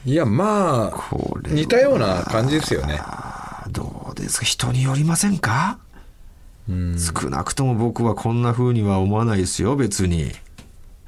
[0.07, 2.97] いやまあこれは似たような感じですよね。
[3.69, 4.45] どうですか？
[4.45, 5.79] 人によりませんか？
[6.69, 10.31] 少なくとも僕はこんな風には思わないですよ別に。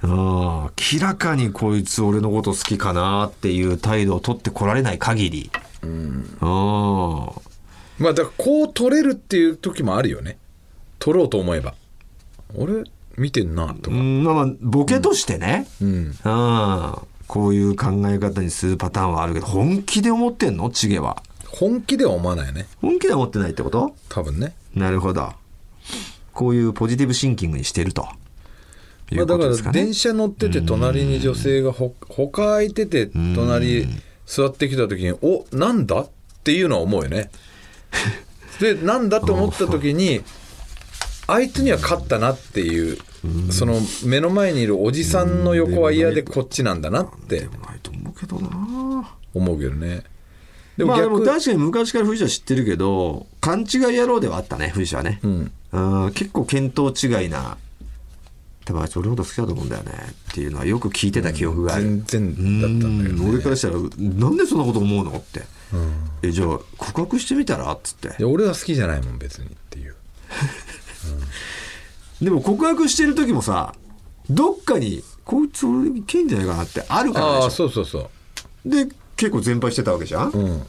[0.03, 5.49] うん明らかにこいつ俺のこと好きかなっていう態度を取ってこられない限り。
[5.81, 6.37] うん。
[6.41, 10.37] まあだからこう取れるっていう時もあるよね。
[10.99, 11.73] 取ろうと思えば。
[12.53, 12.83] 俺
[13.17, 13.95] 見てんなとか。
[13.95, 15.87] うんまあまあボケとしてね、うん。
[15.89, 16.95] うん
[17.29, 20.71] こういう考え方にするパターンはあるけど本気で思ってんの？
[20.71, 21.21] チゲは。
[21.47, 22.65] 本気では思わないよね。
[22.81, 23.95] 本気では思ってないってこと？
[24.09, 24.55] 多分ね。
[24.73, 25.31] なるほど。
[26.33, 28.07] こういうポジティブシンキングにしてると。
[29.11, 33.87] いまあ、だから電車乗ってて隣に女性がほ他空いてて隣
[34.25, 35.99] 座ってきた時におなんだ？
[36.01, 36.09] っ
[36.43, 37.29] ていうのは思うよね。
[38.59, 40.23] でなんだと思った時に
[41.31, 42.97] あいつには勝ったなっていう
[43.51, 49.15] その目の前にいるおじさんの横は嫌でこっちなんだなってないと思うけどな。
[49.33, 50.03] 思うけどね
[50.77, 57.57] ででも,、まあ、でも確かに昔から藤田知ってるけど勘違い野郎ではあったね藤田はね、うん、うん結構見当違いな
[58.65, 59.91] 多分あいつ俺のこと好きだと思うんだよね
[60.31, 65.41] っていうのはよく聞いてた記憶がある、全然だったんだけど、ん俺からしたらなんでそんなこと思うのって、
[66.21, 68.09] えじゃあ告白してみたらっつって。
[68.09, 69.95] いや俺は好きじゃないもん別にっていう
[72.21, 73.73] でも告白してる時もさ
[74.29, 77.49] どっかにこいつ俺いけんじゃないかなってあるからああでしょ。
[77.51, 78.09] そうそうそ
[78.65, 78.69] う。
[78.69, 80.63] で結構全敗してたわけじゃん、だかうん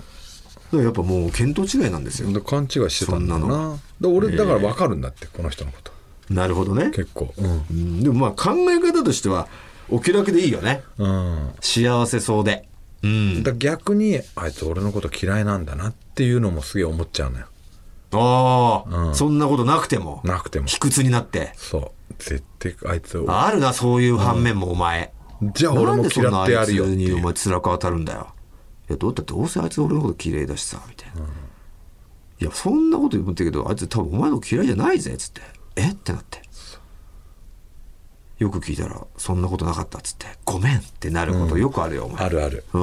[0.73, 2.33] らやっぱもう見当違いなんですよ。
[2.33, 5.93] で勘違いしてたんだそんななで俺だから分かるんだってこの人のこと。
[6.31, 7.35] なるほどね、結構。
[7.37, 7.65] うん。
[7.71, 9.49] うん、でもまあ考え方としては
[9.89, 10.83] お気楽でいいよね。
[10.99, 11.51] うん。
[11.61, 12.69] 幸せそうで。
[13.03, 13.43] うん。
[13.43, 17.47] だから逆にあいつ俺のこと嫌いなんだなっていうのもすげえ思っちゃうのよ
[18.13, 19.15] ああ、うん。
[19.15, 20.67] そんなことなくてもなくても。
[20.67, 21.53] 卑屈になって。
[21.57, 21.91] そう。
[22.19, 23.25] 絶対あいつを。
[23.29, 25.13] あるなそういう反面もお前、
[25.55, 28.29] じゃあ俺も嫌ってやるよってなんでそんなあいつにいうお前辛く当たるんだよ。
[28.89, 35.41] いやどうだってどうせあいつ俺のこと嫌いだしさみたいな、いやそんなこと言ってるけどあいつ多分お前のこと嫌いじゃないぜっつって。
[35.77, 35.91] え？
[35.91, 36.43] ってなって。
[38.39, 40.27] よく聞いたらそんなことなかったっつって。
[40.45, 42.25] ごめんってなることよくあるよ、お前。
[42.25, 42.65] あるある。
[42.73, 42.81] うん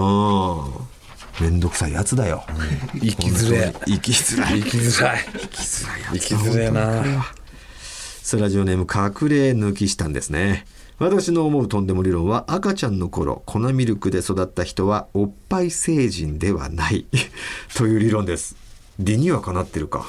[1.40, 2.44] めんどくさいやつだよ、
[2.94, 3.66] 生きづれ。
[3.66, 4.00] 本当に。
[4.00, 4.62] 生きづらい。
[4.62, 5.20] 生きづらい。
[5.24, 7.04] 生きづらいや生つきづれえな。
[8.24, 10.66] スラジオネーム隠れ抜きしたんですね。
[11.00, 17.06] 私の思うとんでも理論は赤ちゃんの頃粉ミルクで育った人はおっぱい成人ではない。
[17.78, 18.56] という理論です。
[19.00, 20.08] 理にはかなってるか。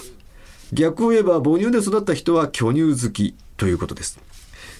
[0.72, 3.34] 逆を言えば母乳で育った人は巨乳好き。
[3.58, 4.18] ということです。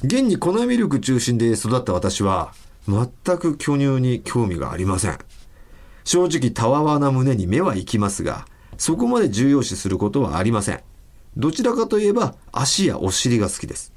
[0.03, 2.53] 現に粉ミルク中心で育った私は
[2.89, 5.19] 全く巨乳に興味がありません
[6.09, 8.47] 正直たわわな胸に目は行きますが
[8.79, 10.81] そこまで重要視することはありません。
[11.37, 13.93] どちらかといえば足やお尻が好きです。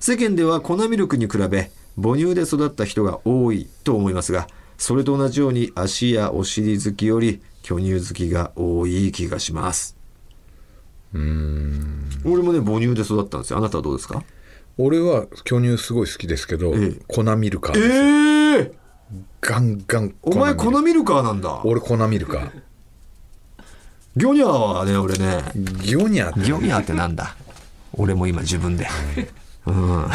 [0.00, 9.96] 世間では粉ミルクに比べ母乳で育った人が多いと思いますがそれと同じように足やお尻好きより巨乳好きが多い気がします。
[11.12, 11.22] 俺
[12.42, 13.58] もね母乳で育ったんですよ。
[13.58, 14.24] あなたはどうですか？
[14.76, 17.02] 俺は巨乳すごい好きですけど、ええ。
[17.06, 18.72] 粉ミルカーえです。
[18.72, 18.83] え
[19.40, 21.60] ガンガンお前粉ミルカーなんだ。
[21.64, 22.50] 俺粉ミルカー。
[24.16, 25.42] ギョニャーはね俺ね。
[25.54, 27.36] ギョニャギョニャーってなんだ？
[27.94, 28.88] 俺も今自分で。
[29.66, 30.06] うん。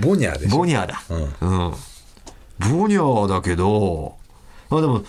[0.00, 0.58] ボニャでしょ。
[0.58, 1.02] ボニャーだ。
[1.10, 1.74] うん。
[2.58, 4.16] ボニャーだけど、
[4.70, 5.04] あでも、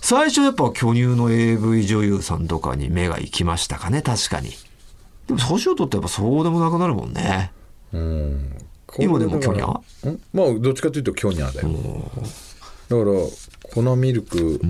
[0.00, 4.50] 最初やっぱ巨乳の AV 女優さんとかに目が行きましたかね、確かに。
[5.26, 7.52] でも年を取ってやっぱそうでもなくなるもんね。
[7.92, 8.58] うん
[8.98, 10.20] 今でもこれだからん。
[10.32, 11.68] まあどっちかというとキョニャーだよ。
[12.88, 14.60] だから粉ミルク、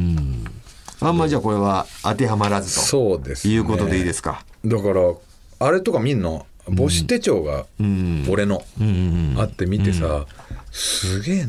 [1.01, 4.45] あんまじゃあこれは当てはまらずとそうです、ね、いうことでいいですか？
[4.65, 5.01] だから
[5.59, 6.47] あれとか見んの？
[6.67, 8.27] 母子手帳がうん。
[8.31, 8.65] 俺の。
[8.81, 8.87] うん。
[8.87, 9.33] うん。
[9.33, 9.41] うん。
[9.41, 10.27] あって見てさ、
[10.71, 11.47] すげえ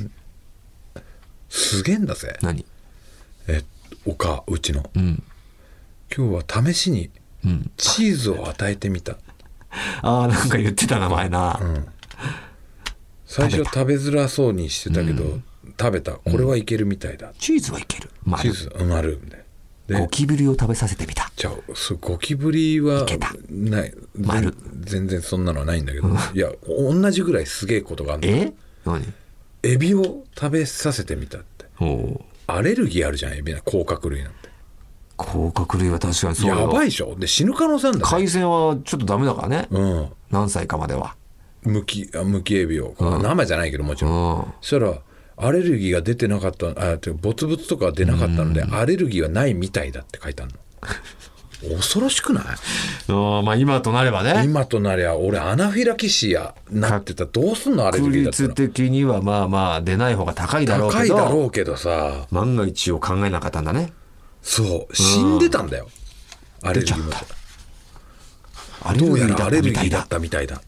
[1.49, 2.39] すげえんだぜ。
[2.41, 2.65] 何？
[3.47, 3.63] え
[4.05, 4.89] おかうちの。
[4.95, 5.21] うん。
[6.15, 7.11] 今日は試しに
[7.45, 7.71] うん。
[7.77, 9.17] チーズを与えてみた、
[10.01, 11.87] ああなんか言ってた名前な、うん
[13.33, 15.39] 最初食べづらそうにしてたけど、
[15.79, 16.11] 食べた。
[16.11, 18.09] これはいけるみたいだ、チーズはいける。
[18.23, 18.71] まチーズ。
[18.77, 19.43] うんあるんで。
[19.87, 21.31] でゴキブリを食べさせてみた。
[21.35, 21.53] じゃあ
[21.99, 23.33] ゴキブリはいけた。
[23.49, 23.93] ない。
[24.15, 24.55] 丸。
[24.81, 28.53] 全全然そんなのはないんだけど、いや同じぐらいすげえことがあるのえ？
[28.85, 29.13] 何？
[29.63, 31.65] エビを食べさせてみたって。
[32.47, 34.49] アレルギーあるじゃんエビな甲殻類なんて。
[35.17, 36.59] 甲殻類は確かにそうよ。
[36.59, 37.15] やばいでしょ。
[37.15, 40.09] で死ぬ可能性あるんだね海鮮はちょっとダメだからね、うん。
[40.31, 41.15] 何歳かまでは
[41.65, 44.45] むきあむきエビを、生じゃないけどもちろん、うん。
[44.61, 44.99] そしたら
[45.35, 50.59] アレルギーが出てなかったあボツボツとかは出なかったので、アレルギーはないみたいだって書いてあるの。
[51.77, 52.43] 恐ろしくない？
[53.07, 53.45] うん。
[53.45, 54.43] まあ今となればね。
[54.43, 57.23] 今となりゃ俺アナフィラキシーやなってた。
[57.23, 62.27] らどうすんのアレル確ギーだった率ら的にはまあまあ出ない方が高いだろう高いけどだろうけどさ。
[62.31, 63.93] 万が一を考えなかったんだね。
[64.41, 64.95] そう。
[64.95, 65.87] 死んでたんだよ、
[66.63, 67.13] アレルギーも
[68.81, 70.61] アレどうやらアレルギーだったみたいだ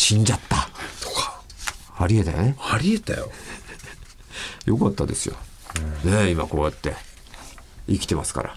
[0.00, 0.70] 死んじゃった。
[1.06, 1.42] とか。
[1.98, 2.56] ありえたよね。
[2.58, 3.30] ありえたよ。
[4.64, 5.34] よかったですよ、
[6.04, 6.94] ねえ今こうやって。
[7.86, 8.56] 生きてますから。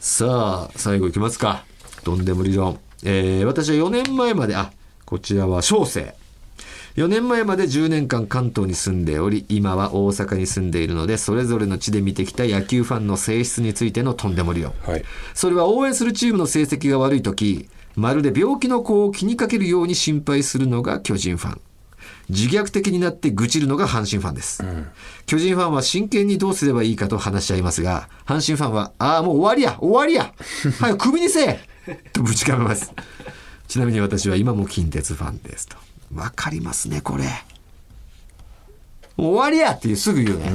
[0.00, 1.64] さあ最後いきますか。
[2.02, 4.72] とんでも理論、えー私は4年前まであ
[5.06, 6.12] こちらは小生。
[6.96, 14.74] 4年前まで10年間関東に住んでおり今は大阪に住んでいるのでそれぞれの地で見てきた野球ファンの性質についてのとんでも理論。
[14.82, 15.04] はい。
[15.34, 17.68] それは応援するチームの成績が悪い時
[18.00, 21.60] まるで病気の子を気にかけるように心配するのが巨人ファン。
[22.30, 24.64] 自虐的になって愚痴るのが阪神ファンです、
[25.26, 30.32] 巨人ファンは真剣にどうすればいいかと話し合いますが阪神ファンは「ああもう終わりや終わりや
[30.80, 31.42] 早くクビにせ
[31.86, 32.90] え!」とぶちかめます。
[33.68, 35.76] ちなみに私は今も近鉄ファンですと。
[36.14, 37.24] わかりますねこれ。
[39.16, 39.72] 終わりや！
[39.72, 40.50] っていうすぐ言うね、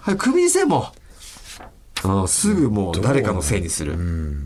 [0.00, 0.92] 早くクビにせえも
[2.04, 2.08] う。
[2.08, 3.94] ああすぐもう誰かのせいにする。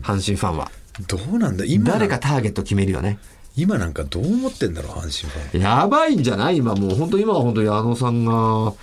[0.01, 0.71] 阪神ファンは
[1.07, 1.65] どうなんだ？
[1.65, 3.19] 今誰かターゲット決めるよね。
[3.57, 5.61] 今なんかどう思ってんだろう阪神ファン。
[5.61, 6.57] やばいんじゃない？
[6.57, 8.73] 今もう本当今は本当に矢野さんが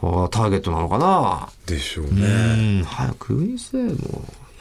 [0.00, 1.48] ターゲットなのかな。
[1.66, 2.84] でしょううねん。
[2.84, 3.94] 早くクビにせえもう。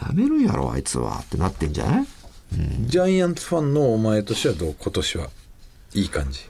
[0.04, 1.20] やめるんやろあいつは。
[1.24, 2.06] ってなってんじゃない？
[2.88, 4.76] ジャイアンツファンのお前としてはどう？
[4.80, 5.30] 今年は
[5.94, 6.42] いい感じ。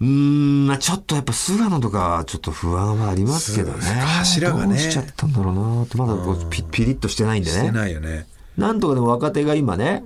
[0.00, 0.66] うーん。
[0.66, 3.78] まあちょっとやっぱ菅野とかちょっと不安はありますけどね。
[3.82, 4.74] 柱がね。
[4.74, 5.96] どうしちゃったんだろうなって。
[5.96, 8.26] まだこうピピリッとしてないんでしてねないよね
[8.60, 10.04] なんとかでも若手が今ね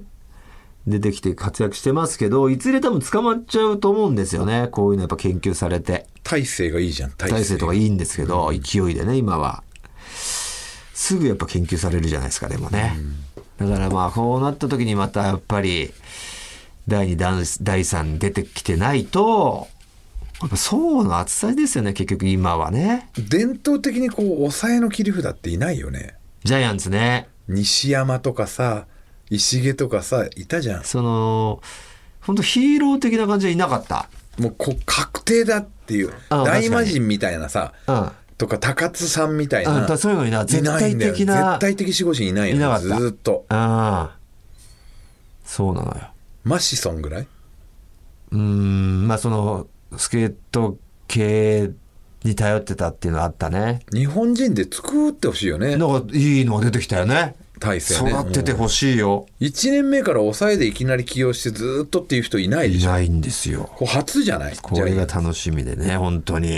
[0.87, 4.69] 出てきて活躍してますけどいずれ多分捕まっちゃうと思うんですよね。
[4.71, 6.07] こういうのやっぱ研究されて。
[6.23, 9.63] 大勢がいいじゃん大体制とかいいんですけど、勢いでね今は。
[10.95, 12.97] すぐやっぱ研究されるじゃないですかでもね、
[13.59, 15.93] だからまあこうなった時にまたやっぱり
[16.87, 19.67] 第2第第3出てきてないと
[20.41, 23.11] やっぱ層の厚さですよね結局今はね。
[23.19, 26.15] 伝統的にこう抑えの切り札っていないよね。
[26.45, 28.87] ジャイアンツね西山とかさ
[29.31, 30.85] 石毛とかさいたじゃん。
[30.85, 31.61] その
[32.21, 34.09] 本当ヒーロー的な感じはいなかった？
[34.39, 38.11] もうこう確定だっていうあ大魔神みたいなさうん。
[38.37, 42.85] とか高津さんみたいなあだそういうのにな絶対的な絶対的守護神いないよいなかった。
[42.85, 43.47] ずーっと。
[43.49, 44.19] ああ。
[45.45, 46.09] そうなのよ。
[46.43, 47.29] マシソンぐらい？
[48.33, 51.71] うーんまあそのスケート系
[52.25, 53.81] に頼ってたっていうのはあったね。
[53.93, 55.77] 日本人で作ってほしいよね。
[55.77, 57.37] なんかいいのが出てきたよね。
[57.61, 58.11] 大勢ね。
[58.11, 62.91] 育っててほしいよ、1年目から抑えでいきなり起用してずーっとっていう人いないでしょ。
[62.91, 63.71] いないんですよ。
[63.77, 64.57] これ初じゃない？
[64.61, 66.49] これが楽しみでね本当に。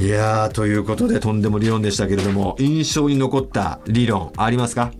[0.00, 4.92] いやーということでとんでも理論でしたけれども印象に残った理論ありますか？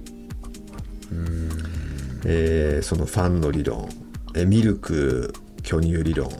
[2.25, 3.89] えーそのファンの理論。
[4.35, 6.31] えミルク巨乳理論。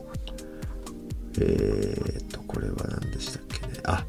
[1.41, 3.75] えーとこれは何でしたっけね？
[3.85, 4.05] あ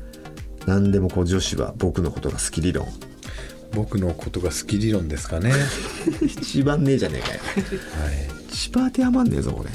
[0.66, 2.88] 何でもこう女子は僕のことが好き理論。
[3.72, 5.54] 僕のことが好き理論ですかね、
[6.26, 7.40] 一番ねえじゃねえかよ。
[8.04, 8.30] はい。
[8.52, 9.70] 一番当てはまんねえぞこれ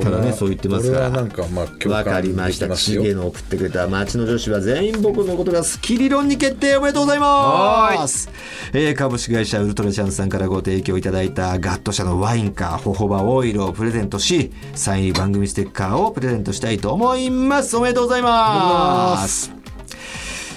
[0.00, 2.66] ただねそう言ってますからなんかまあ共わか感りました。
[2.66, 8.30] できますよチゲの送ってくれた町の女子は全員僕のことが好き理論に決定おめでとうございます。
[8.72, 17.76] えー株式会社ウルトラチャンスさんからご提供いただいたガット社のワインかホホバオイルをプレゼントし、サイン番組ステッカーをプレゼントしたいと思います。
[17.76, 19.52] おめでとうございます。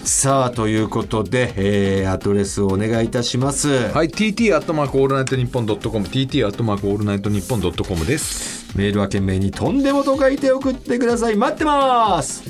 [0.03, 3.89] さあということで、えーアドレスをお願いいたします。
[3.89, 11.35] はい、TT アットマークオールナイトニッポンドットコム TT アットマークオールナイトニッポンドットコムですメールは件名にとんでもと書いて送ってください。
[11.35, 12.43] 待ってます。
[12.43, 12.47] オ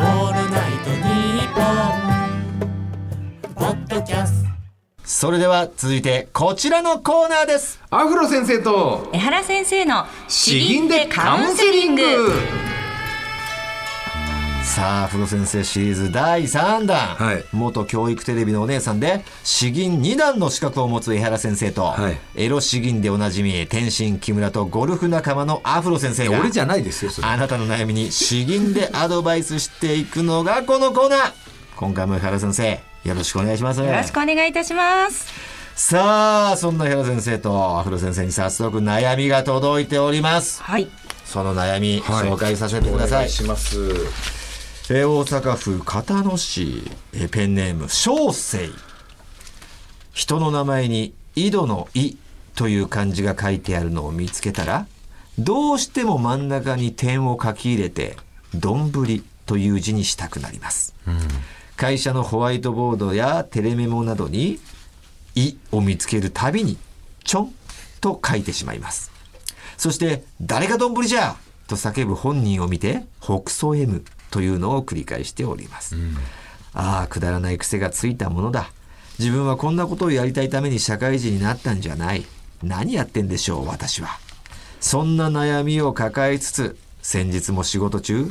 [0.00, 2.08] ールナイトニッポン」
[5.04, 12.02] それでは続いてこちらのコーナーですアフロ先生と江原先生の詩吟でカウンセリング
[14.68, 17.44] さあ風呂先生シリーズ第3弾、はい。
[17.52, 22.18] 元教育テレビのお姉さんで詩吟2段の資格を持つ江原先生と、はい。
[22.36, 27.26] エロ詩吟でおなじみ天心木村とゴルフ仲間のアフロ先生が俺じゃないですよそれ。
[27.26, 31.32] あなたの悩みに詩吟でアドバイスしていくのがこのコーナー。
[31.74, 33.80] 今回も江原先生よろしくお願いします。
[33.80, 35.26] よろしくお願いいたします。
[35.74, 40.62] さあそんな江原先生とアフロ先生に早速悩みが届いております。
[40.62, 40.88] はい。
[41.24, 42.28] その悩み、はい。
[42.28, 43.08] 紹介させてください。
[43.08, 44.47] お願いします
[44.90, 48.70] えー大阪府片野市、えーペンネーム小生。
[50.12, 52.16] 人の名前に井戸の「井」
[52.56, 54.86] という漢字が書いてあるのを見つけたら
[55.38, 58.16] どうしても真ん中に点を書き入れて
[58.54, 58.90] 「丼」
[59.46, 60.94] という字にしたくなります、
[61.76, 64.58] 会社のホワイトボードやテレメモなどに
[65.36, 66.76] 「い」を見つけるたびに
[67.24, 67.54] 「ちょん」
[68.00, 69.12] と書いてしまいます。
[69.76, 71.36] そして「誰が丼じゃ!」
[71.68, 75.96] と叫ぶ本人を見て「北総 M」というのを繰り返しております、
[76.74, 78.70] ああくだらない癖がついたものだ。
[79.18, 82.24] 自分はこんなことをやりたいために社会人になったんじゃない。
[82.62, 84.18] 何やってんでしょう私は。
[84.80, 88.30] そんな悩みを抱えつつ先日も仕事中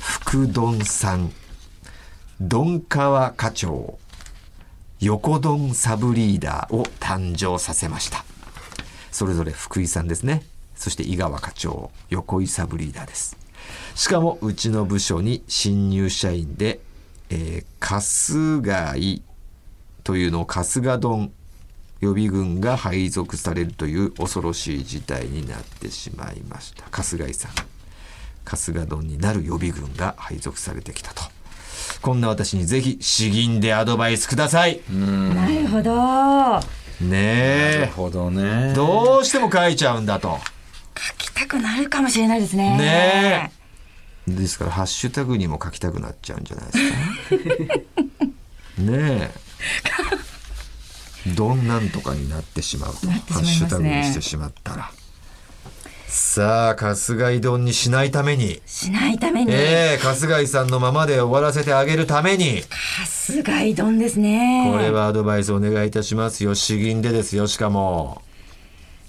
[0.00, 1.30] 福丼さん。
[2.40, 3.98] 丼川課長。
[5.00, 8.24] 横丼サブリーダーを誕生させました。
[9.12, 10.42] それぞれ福井さんですね。
[10.74, 11.90] そして井川課長。
[12.08, 13.36] 横井サブリーダーです
[13.94, 16.80] しかもうちの部署に新入社員で、
[17.30, 19.22] えー、春日井
[20.04, 21.32] というのを春日丼
[22.00, 26.84] 予備軍が配属されるという恐ろしい事態になってしまいました。
[26.90, 27.52] 春日井さん
[28.44, 31.22] 春日丼になる予備軍が配属されてきたと。
[32.00, 34.80] こんな私にぜひ詩吟でアドバイスください。
[34.90, 35.92] なるほど。
[35.92, 36.60] ね
[37.00, 38.72] なるえほどね。
[38.74, 40.38] どうしても書いちゃうんだと
[40.98, 42.76] 書きたくなるかもしれないですね。
[42.76, 43.52] ね
[44.26, 47.74] ですからハッシュタグにも書きたくなっちゃうんじゃないですか？
[48.82, 49.30] ねえ。
[51.34, 53.06] どんなんとかになってしまうと。
[53.06, 53.22] ね。
[53.30, 54.90] ハッシュタグにしてしまったら。
[56.06, 58.62] さあ春日井丼にしないために。
[58.66, 62.62] しないために、ええ春日井さんのままで終わらせてあげるために。
[63.28, 64.70] 春日井丼ですね。
[64.72, 66.44] これはアドバイスお願いいたします。
[66.44, 68.22] よ詩吟でですよしかも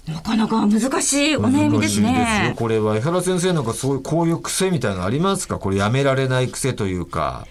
[0.06, 5.58] なかなか難しいお悩みです難しいですこれは江原先生なんかそういうこういう癖みたいなのありますか？
[5.58, 7.46] これやめられない癖というか。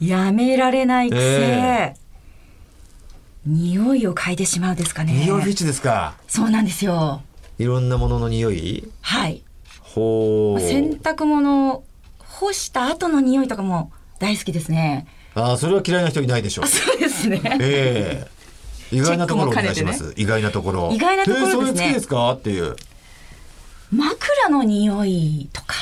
[0.00, 1.94] やめられない癖、え
[3.46, 5.12] 匂いを嗅いでしまうですかね。
[5.12, 6.14] 匂いフェチですか？
[6.26, 7.22] そうなんですよ。
[7.58, 8.90] いろんなものの匂い？
[9.00, 9.42] はい。
[9.80, 10.60] ほう。
[10.60, 11.84] 洗濯物を
[12.18, 15.06] 干した後の匂いとかも大好きですね。
[15.34, 16.64] ああそれは嫌いな人いないでしょう。
[16.64, 17.40] あそうですね。
[17.60, 18.33] ええ
[18.94, 20.90] 意外なところお願いします、意外なところ。
[20.92, 21.58] 意外なところですね。
[21.58, 22.32] えーそういう好きですか？
[22.32, 22.76] っていう。
[23.92, 25.74] 枕の匂いとか。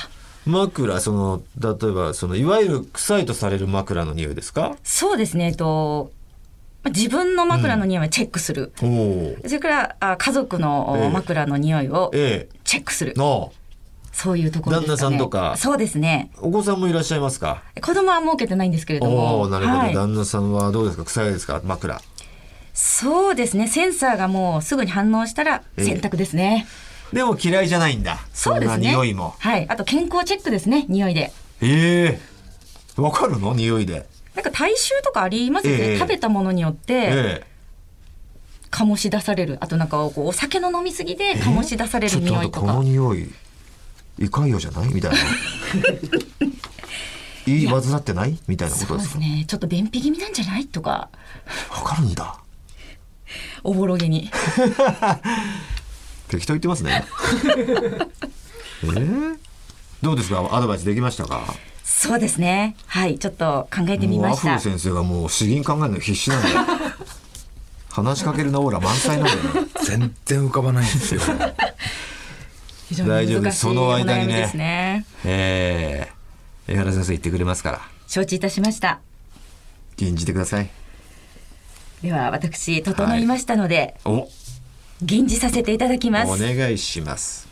[0.45, 4.77] 枕その例えばそのいわゆる臭いとされる枕の匂いですか？
[4.83, 5.47] そうですね。
[5.47, 6.11] えっと
[6.83, 11.11] まあ自分の枕の匂いをチェックする、おおそれからあ家族のええ。
[11.11, 12.57] 枕の匂いをええ。
[12.65, 13.53] チェックする、の
[14.13, 14.97] そういうところですかね。
[14.97, 15.55] 旦那さんとか。
[15.57, 16.33] そうですね。
[16.39, 17.63] お子さんもいらっしゃいますか？
[17.81, 19.41] 子供は設けてないんですけれどおも。
[19.43, 19.95] おなるほど、はい。
[19.95, 21.05] 旦那さんはどうですか？
[21.05, 21.61] 臭いですか？
[21.63, 22.01] 枕
[22.75, 23.69] そうですね。
[23.69, 26.67] センサーがもうすぐに反応したらええ洗濯ですね、
[27.13, 28.19] でも嫌いじゃないんだ。
[28.33, 28.89] そうですね。
[28.91, 29.35] 匂いも。
[29.39, 29.67] はい。
[29.69, 30.87] あと健康チェックですね。
[30.89, 31.33] 匂いで。
[31.61, 32.19] え
[32.99, 33.01] え。
[33.01, 33.55] わかるの？
[33.55, 34.07] 匂いで。
[34.35, 35.99] なんか体臭とかありますよね、ええ。
[35.99, 37.47] 食べたものによってえ
[38.71, 39.59] 醸し出される。
[39.61, 42.73] あとなんかこうお酒の飲み過ぎでえ醸し出されるちょっと待ってこ匂いとか。
[42.73, 43.31] の匂い
[44.19, 44.95] 胃潰瘍じゃない？
[44.95, 45.19] みたいな。
[47.47, 48.39] 胃患ってない？
[48.47, 49.45] みたいなことそうですね。
[49.47, 50.67] ちょっと便秘気味なんじゃない？
[50.67, 51.11] とか。
[51.71, 52.39] わかるんだ
[53.65, 54.31] おぼろげに。
[56.29, 57.05] 適当言ってますね。
[58.85, 59.37] えー？
[60.03, 60.49] どうですか？
[60.53, 61.55] アドバイスできましたか？
[61.85, 62.75] そうですね。
[62.87, 64.59] はいちょっと考えてみもうアました。
[64.59, 66.61] フロ先生がもう詩吟考えるの必死なんだよ。
[67.91, 69.39] 話しかけるなオーラ満載なんだよ。
[69.65, 71.21] ね全然浮かばないんですよ。
[72.89, 73.61] 非常大丈夫です。
[73.61, 74.51] その間にね。
[74.55, 75.05] ね。
[75.25, 77.81] えー、江原先生言ってくれますから。
[78.07, 79.01] 承知いたしました。
[79.97, 80.71] 吟じてください
[82.03, 84.29] では私整いましたので、お。
[85.03, 87.49] 吟じさせていただきまおす願いします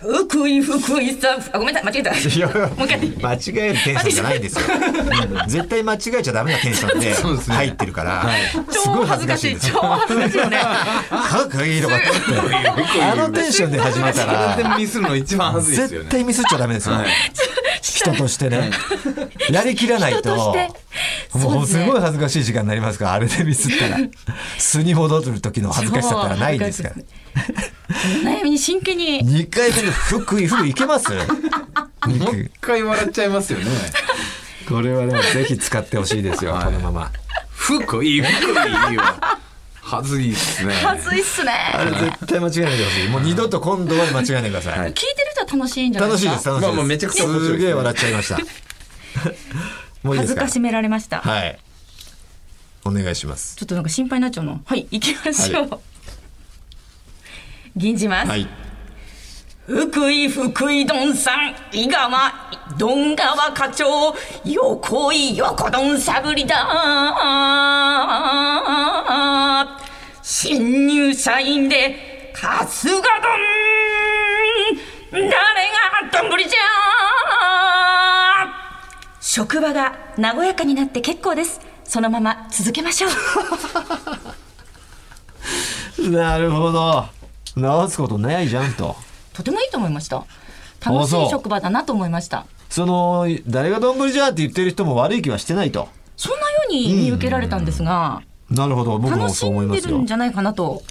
[0.00, 1.40] 福井福井さん。
[1.52, 1.92] あごめんなさい。
[1.92, 2.16] 間違えた。
[2.16, 2.90] いやもう一回。
[2.90, 4.66] やって間違えるテンションじゃないんですよ。
[4.66, 7.14] うん絶対間違えちゃダメなテンションで
[7.52, 8.26] 入ってるから、
[8.70, 9.72] すご超い恥ずかしいです。
[9.72, 10.38] 超恥ずかしい。
[10.38, 10.56] よね。
[10.58, 11.94] かっこいいとか
[13.12, 16.94] あのテンションで始めたら、ミスるの一番恥ずいですよね絶対ミスっちゃダメですよ。
[16.94, 17.06] はい
[17.82, 18.70] 人としてね。
[19.50, 20.54] やりきらない人と
[21.38, 23.98] もうすごい恥ずかしい時間になりますからあれでミスったら
[24.58, 26.94] 素に戻る時の恥ずかしさったらないんですから
[28.24, 29.20] 悩みに真剣に。
[29.24, 31.12] 2回目の福井福井いけます？
[32.06, 33.66] もう一回笑っちゃいますよね。
[34.68, 36.64] これはでもぜひ使ってほしいですよ、はい。
[36.66, 37.12] このまま。
[37.50, 39.38] 福井福井は
[39.82, 40.72] はずいっすね。
[40.74, 41.52] 恥ずいっすね。
[41.74, 43.08] あれ絶対間違えないでほしい。
[43.08, 44.88] もう二度と今度は間違えないでください、はい。
[44.90, 47.58] 聞いてる人は楽しいんじゃない楽しいですかです楽しいです、まあまあめちゃくちゃ面白いですね。
[47.58, 48.38] すげえ笑っちゃいました。
[50.02, 50.40] もういいですか？
[50.40, 51.58] 恥ずかしめられました、はい。
[52.84, 53.56] お願いします。
[53.56, 54.60] ちょっとなんか心配になっちゃうの。
[54.64, 55.78] はい行きましょう、は
[57.76, 58.46] 銀じます、はい。
[59.66, 62.10] 福井福井丼さん井川
[62.76, 64.14] 丼川課長
[64.44, 66.56] 横井横丼さぶりだ。
[70.22, 73.02] 新入社員で春日丼
[75.12, 75.40] 誰が
[76.12, 76.58] 丼じゃ。
[79.20, 81.60] 職場が和やかになって結構です。
[81.84, 83.08] そのまま続けましょ
[85.98, 86.10] う。
[86.10, 87.19] なるほど
[87.56, 88.96] 直すことないじゃんと。
[89.32, 90.24] とてもいいと思いました。
[90.84, 92.46] 楽しい職場だなと思いました。
[92.68, 95.88] その誰が丼じゃって言ってる人も悪い気はしてないと。
[96.16, 98.98] そんなように見受けられたんですが、なるほど。
[98.98, 99.82] 僕もそう思いますよ。
[99.82, 100.82] んでるんじゃないかなと。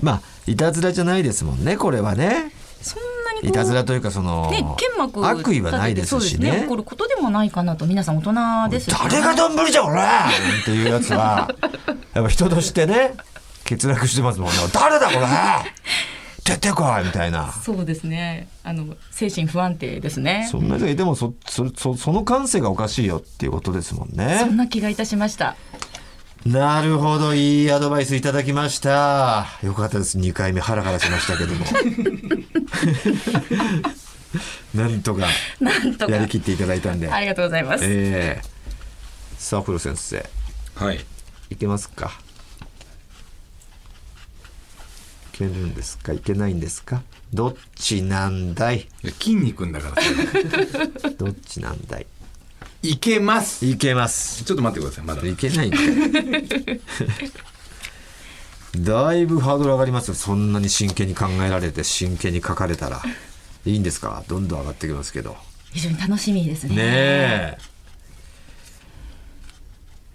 [0.00, 2.52] まあいたずらじゃないですもんねこれはね。
[2.80, 6.50] そんなにいたずらというかその、ね、剣幕悪意はないですしね。
[6.50, 7.86] ね起こることでもないかなと。
[7.86, 8.32] 皆さん大
[8.66, 11.54] 人ですし誰が丼じゃ俺っていうやつは。
[12.14, 13.14] やっぱ人としてね
[13.76, 14.56] 欠落してますもんね。
[14.72, 15.26] 誰だこれ。
[16.44, 17.52] 出てこいみたいな。
[17.52, 18.48] そうですね。
[18.64, 20.48] あの精神不安定ですね。
[20.50, 25.56] そんな人がいてもそそそその感性がおかしいよっていうことですもんそねんな気がいたしました。
[26.44, 29.46] なるほどいいアドバイスいただきました。
[29.62, 30.18] よかったです。
[30.18, 31.64] 2回目ハラハラしましたけども。
[34.74, 35.28] なんとか
[35.60, 36.12] なんとか。
[36.12, 38.48] やりきっていただいたんで、ありがとうございます、ええ。
[39.38, 40.28] さあプロ先生。
[40.74, 41.04] はい。
[41.50, 42.10] いけますかい
[45.32, 46.12] けるんですか？
[46.12, 47.02] いけないんですか？
[47.32, 48.80] どっちなんだい？
[48.80, 49.96] いや筋肉んだから。
[51.18, 52.06] どっちなんだい？
[52.82, 53.64] いけます。
[53.64, 54.44] いけます。
[54.44, 55.26] ちょっと待ってくださいまだ。
[55.26, 56.80] いけないんだよ。
[58.84, 60.14] だいぶハードル上がりますよ。
[60.14, 63.02] そんなに真剣に考えられて真剣に書かれたら。
[63.64, 64.24] いいんですか？
[64.28, 65.36] どんどん上がってきますけど。
[65.72, 66.74] 非常に楽しみですね。
[66.76, 67.58] ね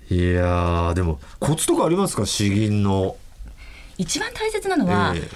[0.10, 0.16] え。
[0.16, 2.26] いやーでもコツとかありますか？
[2.26, 3.16] 詩吟の
[3.98, 5.30] 一番大切なのは、ええ。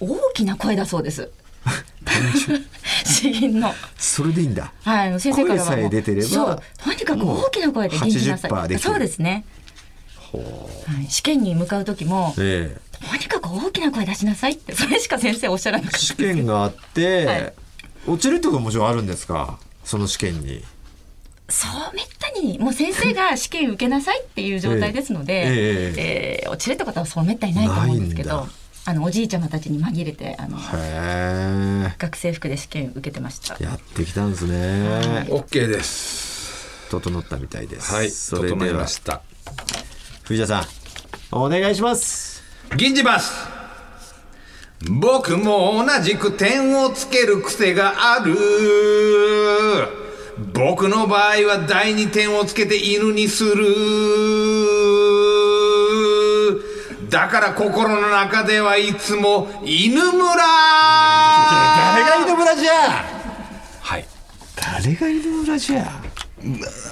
[0.00, 1.30] 大きな声だそうです。
[3.06, 3.72] 詩吟の。
[3.96, 4.72] それでいいんだ。
[4.82, 9.44] はい、先生からは出てればそうとにかく大きな声で元気なさ80%でいそうですね、
[10.18, 10.38] ほ
[10.86, 13.06] はい、試験に向かう時もうええ。
[13.06, 17.52] とにかく大きな声出しなさいってそれしか先生おっしゃらなかった試験があって、はい。
[18.06, 19.58] 落ちるってことももちろんあるんですか？
[19.84, 20.64] その試験に
[21.48, 25.46] そうめったにもう先生が試験受けなさいっていう状態ですので、え
[25.96, 28.46] ええー落ちるってことはそうめったにないと思うんですけど
[28.84, 31.94] あのおじいちゃまたちに紛れてあのへえ。
[31.98, 33.56] 学生服で試験受けてました。
[33.62, 35.26] やってきたんですね。
[35.28, 36.88] OK です。
[36.90, 37.92] 整ったみたいです。
[37.92, 39.22] はいそれ整いではました。
[40.24, 40.64] 藤田さん
[41.30, 42.42] お願いします。
[42.76, 43.30] 銀じます
[44.90, 48.34] 僕も同じく点をつける癖がある
[50.38, 53.64] 僕の場合は第二点をつけて犬にする。
[57.10, 60.34] だから心の中ではいつも犬村。
[61.76, 63.04] 誰が犬村じゃ。
[63.80, 64.06] はい。
[64.56, 66.01] 誰が犬村じゃ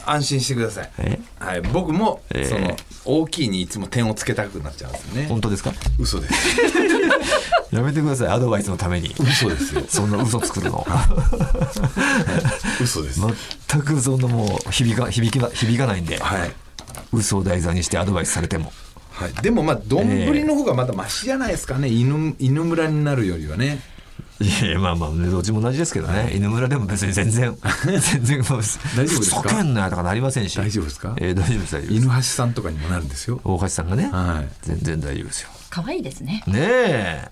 [0.07, 0.91] 安心してください。
[0.99, 1.21] え？
[1.39, 5.27] はい、僕も、ええその大きいにいつも点をつけたくなっちゃうんですよね。
[5.29, 5.73] 本当ですか？
[5.99, 6.61] 嘘です。
[7.75, 9.15] やめてくださいアドバイスのために。
[9.19, 9.83] 嘘ですよ。
[9.89, 10.87] そんな嘘作るの。
[12.83, 13.21] 嘘です、
[13.69, 16.19] 全くそんなもう響か響きが響かないんで。
[16.19, 16.53] はい。
[17.13, 18.73] 嘘を題材にしてアドバイスされても。
[19.13, 23.83] はい、でもまあ丼の方がまだマシじゃないですかね、犬犬村になるよりはね
[24.41, 27.57] いやまあまあどっちも同じですけどね、犬村でも別に全然
[28.01, 28.61] 全然もう
[28.97, 29.43] 大丈夫ですか？
[29.49, 30.57] けんなよとかなりませんし。
[30.57, 31.15] 大丈夫ですか？
[31.19, 32.05] えー大丈夫です大丈夫です。
[32.07, 33.41] 犬橋さんとかにもなるんですよ。
[33.45, 34.49] 大橋さんがね、はい。
[34.63, 35.49] 全然大丈夫ですよ。
[35.71, 36.43] 可愛いですね。
[36.47, 37.31] ねえ。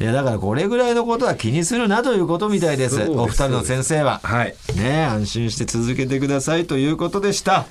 [0.00, 2.96] いやだからこれぐらいのことは気にするなということみたいです。
[2.96, 3.10] です。
[3.10, 4.20] お二人の先生は。
[4.22, 4.54] はい。
[4.76, 7.66] ねえ安心して続けてくださいということでした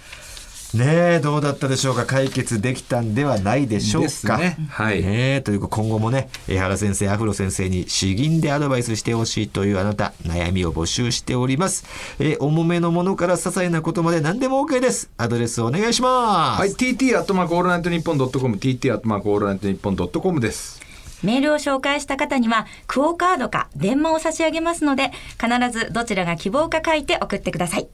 [0.71, 2.05] ねえどうだったでしょうか？
[2.05, 4.55] 解決できたんではないでしょうですかね。
[4.69, 11.85] はい、ねえというか今後もね江原先生アフロ先生に詩吟でアドバイスしてほしいというあなた悩みを募集しております、
[12.19, 15.09] えー重めのものから些細なことまで何でも OK です。
[15.17, 20.79] アドレスお願いします、はい、TT アットマークオールナイトニッポンドットコム TT アットマークオールナイトニッポンドットコムです。
[21.23, 25.11] メールを紹介した方には、クオカードか電話を差し上げますので、
[25.41, 27.89] 必ずどちらが希望か書いて送ってください。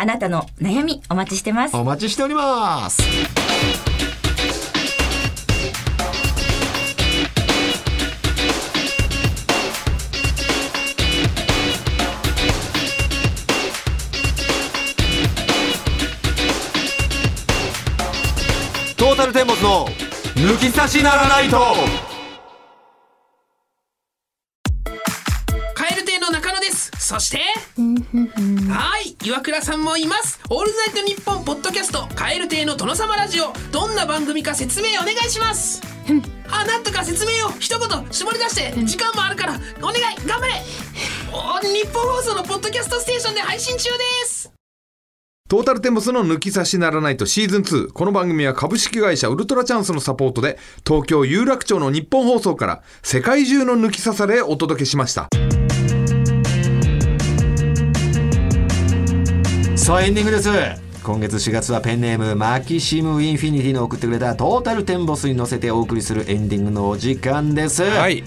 [0.00, 1.76] あなたの悩みお待ちしてます。
[1.76, 3.02] お待ちしております
[18.96, 19.88] トータルテンボスの
[20.36, 22.07] 抜き差しならないと
[27.08, 27.38] そして
[28.70, 30.38] はい岩倉さんもいます。
[30.50, 33.50] オールナイトニッポンポッドキャストカエル亭の殿様ラジオ。
[33.72, 35.80] どんな番組か説明お願いします。
[36.50, 40.52] あなんとか説明を一言絞り出して時間もあるからお願い頑張れ。
[41.32, 44.52] お日本放送のポッドキャストステーションで配信中です。
[45.48, 47.92] トータルテンボスの抜き差しならないとシーズン2。
[47.92, 55.30] この番組は株式会社ウルトラチャンスのサポートで、東京有楽町の日本放送から世界中の抜き差されお届けしました。
[59.88, 60.50] さあエンディングです。
[61.02, 68.22] 今月4月はペンネームマキシムインフィニティの送ってくれたトータルテンボスに乗せてお送りするエンディングのお時間です、はい。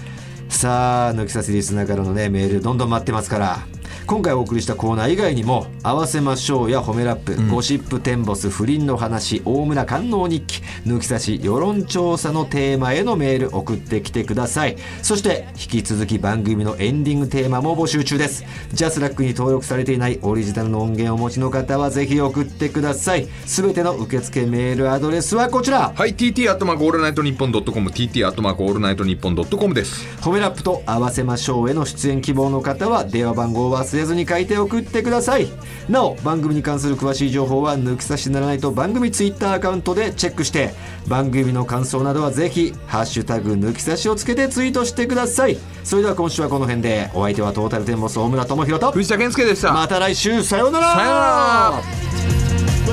[0.49, 3.59] さあ抜き差しリスナーからのねメールどんどん待ってますから
[4.07, 14.75] 今回お送りしたコーナー以外にも「合わせましょう」や「褒めラップ」ゴシップテンボス」「不倫の話」「大村官能日記」「抜き差し世論調査」のテーマへのメール送ってきてください。
[15.01, 18.43] そして引き続き番組のエンディングテーマも募集中です。
[18.73, 23.27] ジャスラックに登録されていないオリジナルの音源をお持ちの方はぜひ送ってください。
[23.45, 25.93] すべての受付メールアドレスはこちら。
[25.95, 30.05] はい、TT アットマークオールナイトニッポンドットコム、TT アットマークオールナイトニッポンドットコムです。
[30.21, 35.47] 褒めラップと合わせましょうへの出演希望の方は電話番号を忘れずに書いて送ってください。
[35.89, 40.73] なお番組に関する詳しい情報は抜き差しならないと番組ツイッターアカウントでチェックして
[41.07, 45.57] 番組の感想などはぜひ「ハッシュタグ抜き差し」をつけてツイートしてください。
[45.83, 49.73] それでは今週はこの辺でお相手はトータルテンボス大村智広と藤田健介でした。
[49.73, 50.93] また来週さようなら。
[50.93, 51.09] さよ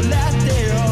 [0.01, 0.17] うな
[0.83, 0.88] ら